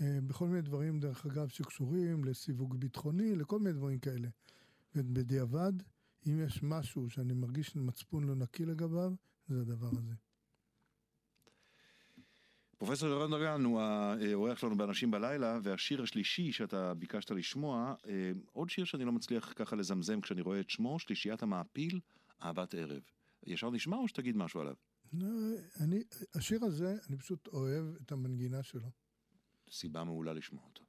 [0.00, 4.28] אה, בכל מיני דברים, דרך אגב, שקשורים לסיווג ביטחוני, לכל מיני דברים כאלה.
[4.94, 5.72] ובדיעבד,
[6.26, 9.12] אם יש משהו שאני מרגיש מצפון לא נקי לגביו,
[9.48, 10.14] זה הדבר הזה.
[12.80, 18.70] פרופסור ירון דגן הוא האורח שלנו באנשים בלילה, והשיר השלישי שאתה ביקשת לשמוע, אה, עוד
[18.70, 22.00] שיר שאני לא מצליח ככה לזמזם כשאני רואה את שמו, שלישיית המעפיל,
[22.42, 23.02] אהבת ערב.
[23.46, 24.74] ישר נשמע או שתגיד משהו עליו?
[25.12, 25.26] לא,
[25.80, 26.02] אני,
[26.34, 28.90] השיר הזה, אני פשוט אוהב את המנגינה שלו.
[29.70, 30.82] סיבה מעולה לשמוע אותו.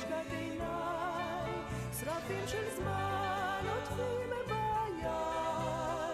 [0.00, 1.52] בת חשקת עיניי
[2.00, 6.12] שרפים של זמן עוטפים ביער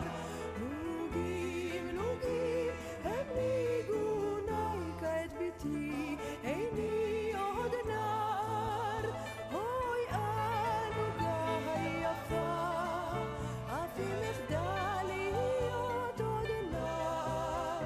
[0.60, 2.72] נוגים נוגים
[3.04, 9.04] הם ניגוני כעת ביתי איני עוד נער
[9.52, 12.48] אוי הנוגה היפה
[13.66, 17.84] אף אם אחדל להיות עוד נער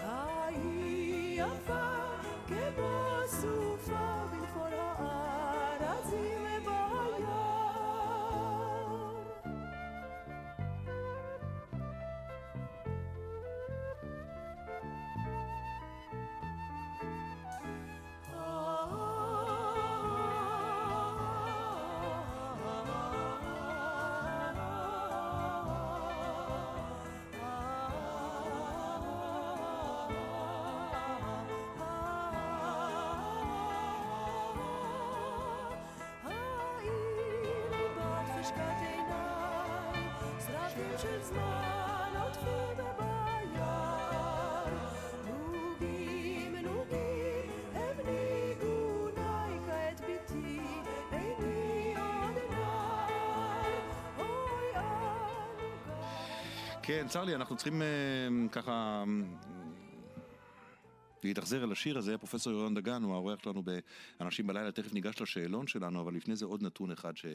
[0.00, 1.85] ההיא יפה
[40.76, 44.64] שרפים של זמן עוטפים ביער.
[45.24, 50.60] נוגים נוגים הם ניגוני כעת ביתי,
[51.12, 53.80] איני עוד נער,
[54.18, 55.94] אוי הנוגה.
[56.82, 57.86] כן, צר לי, אנחנו צריכים אה,
[58.52, 59.04] ככה אה,
[61.24, 62.18] להתאכזר אל השיר הזה.
[62.18, 66.44] פרופסור יורון דגן הוא האורח שלנו ב"אנשים בלילה", תכף ניגש לשאלון שלנו, אבל לפני זה
[66.46, 67.26] עוד נתון אחד ש...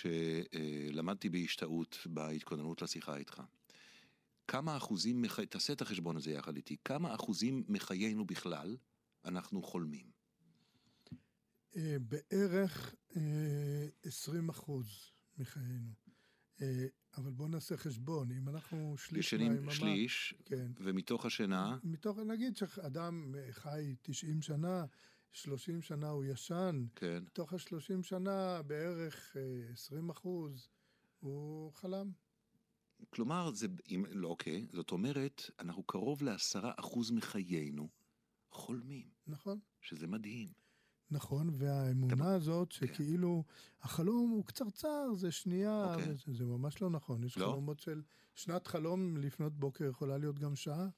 [0.00, 3.42] שלמדתי בהשתאות בהתכוננות לשיחה איתך.
[4.48, 5.40] כמה אחוזים, מח...
[5.40, 8.76] תעשה את החשבון הזה יחד איתי, כמה אחוזים מחיינו בכלל
[9.24, 10.10] אנחנו חולמים?
[11.76, 14.86] אה, בערך אה, 20 אחוז
[15.38, 15.90] מחיינו.
[16.62, 16.86] אה,
[17.16, 19.72] אבל בואו נעשה חשבון, אם אנחנו שליש ישנים מהיממה...
[19.72, 20.66] שליש, כן.
[20.76, 24.84] ומתוך השינה, מתוך, נגיד שאדם אה, חי 90 שנה,
[25.40, 30.68] 30 שנה הוא ישן, כן, מתוך ה-30 שנה בערך אה, 20 אחוז
[31.20, 32.10] הוא חלם.
[33.10, 37.88] כלומר, זה, אם, לא, אוקיי, זאת אומרת, אנחנו קרוב לעשרה אחוז מחיינו
[38.50, 39.58] חולמים, נכון?
[39.80, 40.52] שזה מדהים.
[41.10, 42.86] נכון, והאמונה אתה- הזאת כן.
[42.86, 43.44] שכאילו
[43.82, 46.12] החלום הוא קצרצר, זה שנייה, אוקיי.
[46.12, 47.24] וזה, זה ממש לא נכון.
[47.24, 47.46] יש לא?
[47.46, 48.02] חלומות של
[48.34, 50.88] שנת חלום לפנות בוקר יכולה להיות גם שעה.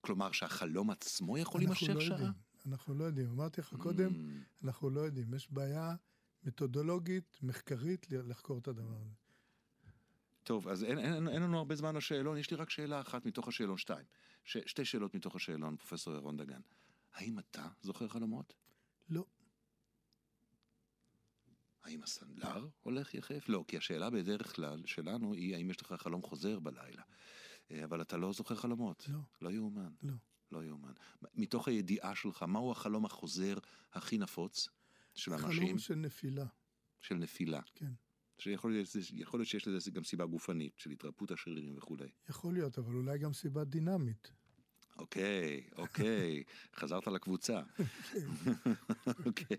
[0.00, 2.10] כלומר שהחלום עצמו יכול להימשך לא שעה?
[2.10, 2.32] יודעים.
[2.66, 3.30] אנחנו לא יודעים.
[3.30, 5.34] אמרתי לך קודם, Mm, אנחנו לא יודעים.
[5.34, 5.94] יש בעיה
[6.44, 9.14] מתודולוגית, מחקרית, לחקור את הדבר הזה.
[10.42, 13.48] טוב, אז אין, אין, אין לנו הרבה זמן לשאלון, יש לי רק שאלה אחת מתוך
[13.48, 14.06] השאלון, שתיים.
[14.44, 16.60] ש, שתי שאלות מתוך השאלון, פרופסור ירון דגן.
[17.14, 18.54] האם אתה זוכר חלומות?
[19.08, 19.24] לא.
[21.84, 23.48] האם הסנדלר הולך יחף?
[23.48, 27.02] לא, כי השאלה בדרך כלל שלנו היא האם יש לך חלום חוזר בלילה.
[27.70, 29.08] אה, אבל אתה לא זוכר חלומות.
[29.08, 29.18] לא.
[29.42, 29.92] לא יאומן.
[30.02, 30.12] לא.
[30.54, 30.92] לא יאומן.
[31.34, 33.54] מתוך הידיעה שלך, מהו החלום החוזר
[33.92, 34.68] הכי נפוץ
[35.14, 35.66] של אנשים?
[35.66, 36.46] חלום של נפילה,
[37.00, 37.60] של נפילה.
[37.74, 37.92] כן.
[38.38, 42.08] שיכול להיות, יכול להיות שיש לזה גם סיבה גופנית, של התרפות השרירים וכולי.
[42.28, 44.32] יכול להיות, אבל אולי גם סיבה דינמית.
[44.98, 46.42] אוקיי, אוקיי,
[46.78, 47.60] חזרת לקבוצה.
[49.26, 49.56] אוקיי.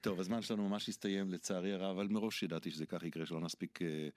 [0.00, 3.82] טוב, הזמן שלנו ממש הסתיים לצערי הרב, אבל מראש ידעתי שזה כך יקרה, שלא נספיק
[3.82, 4.08] אה,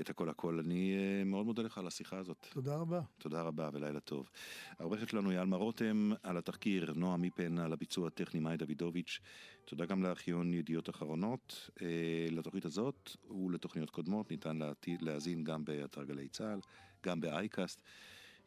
[0.00, 0.58] את הכל הכל.
[0.58, 2.46] אני אה, מאוד מודה לך על השיחה הזאת.
[2.50, 3.00] תודה רבה.
[3.18, 4.30] תודה רבה ולילה טוב.
[4.78, 9.20] העורכת שלנו היא עלמה רותם, על התחקיר נועה מיפן, על הביצוע הטכני מאי דוידוביץ'.
[9.64, 11.70] תודה גם לארכיון ידיעות אחרונות.
[11.82, 14.58] אה, לתוכנית הזאת ולתוכניות קודמות ניתן
[15.00, 16.60] להאזין גם באתר גלי צה"ל,
[17.06, 17.82] גם באייקאסט.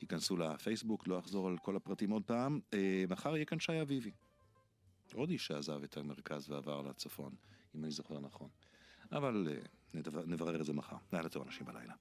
[0.02, 2.60] ייכנסו לפייסבוק, לא אחזור על כל הפרטים עוד פעם.
[2.74, 4.12] אה, מחר יהיה כאן שי אביבי.
[5.14, 7.36] עוד איש שעזב את המרכז ועבר לצפון,
[7.76, 8.50] אם אני זוכר נכון.
[9.12, 9.48] אבל
[10.26, 10.96] נברר את זה מחר.
[11.14, 11.94] לילה טוב אנשים בלילה.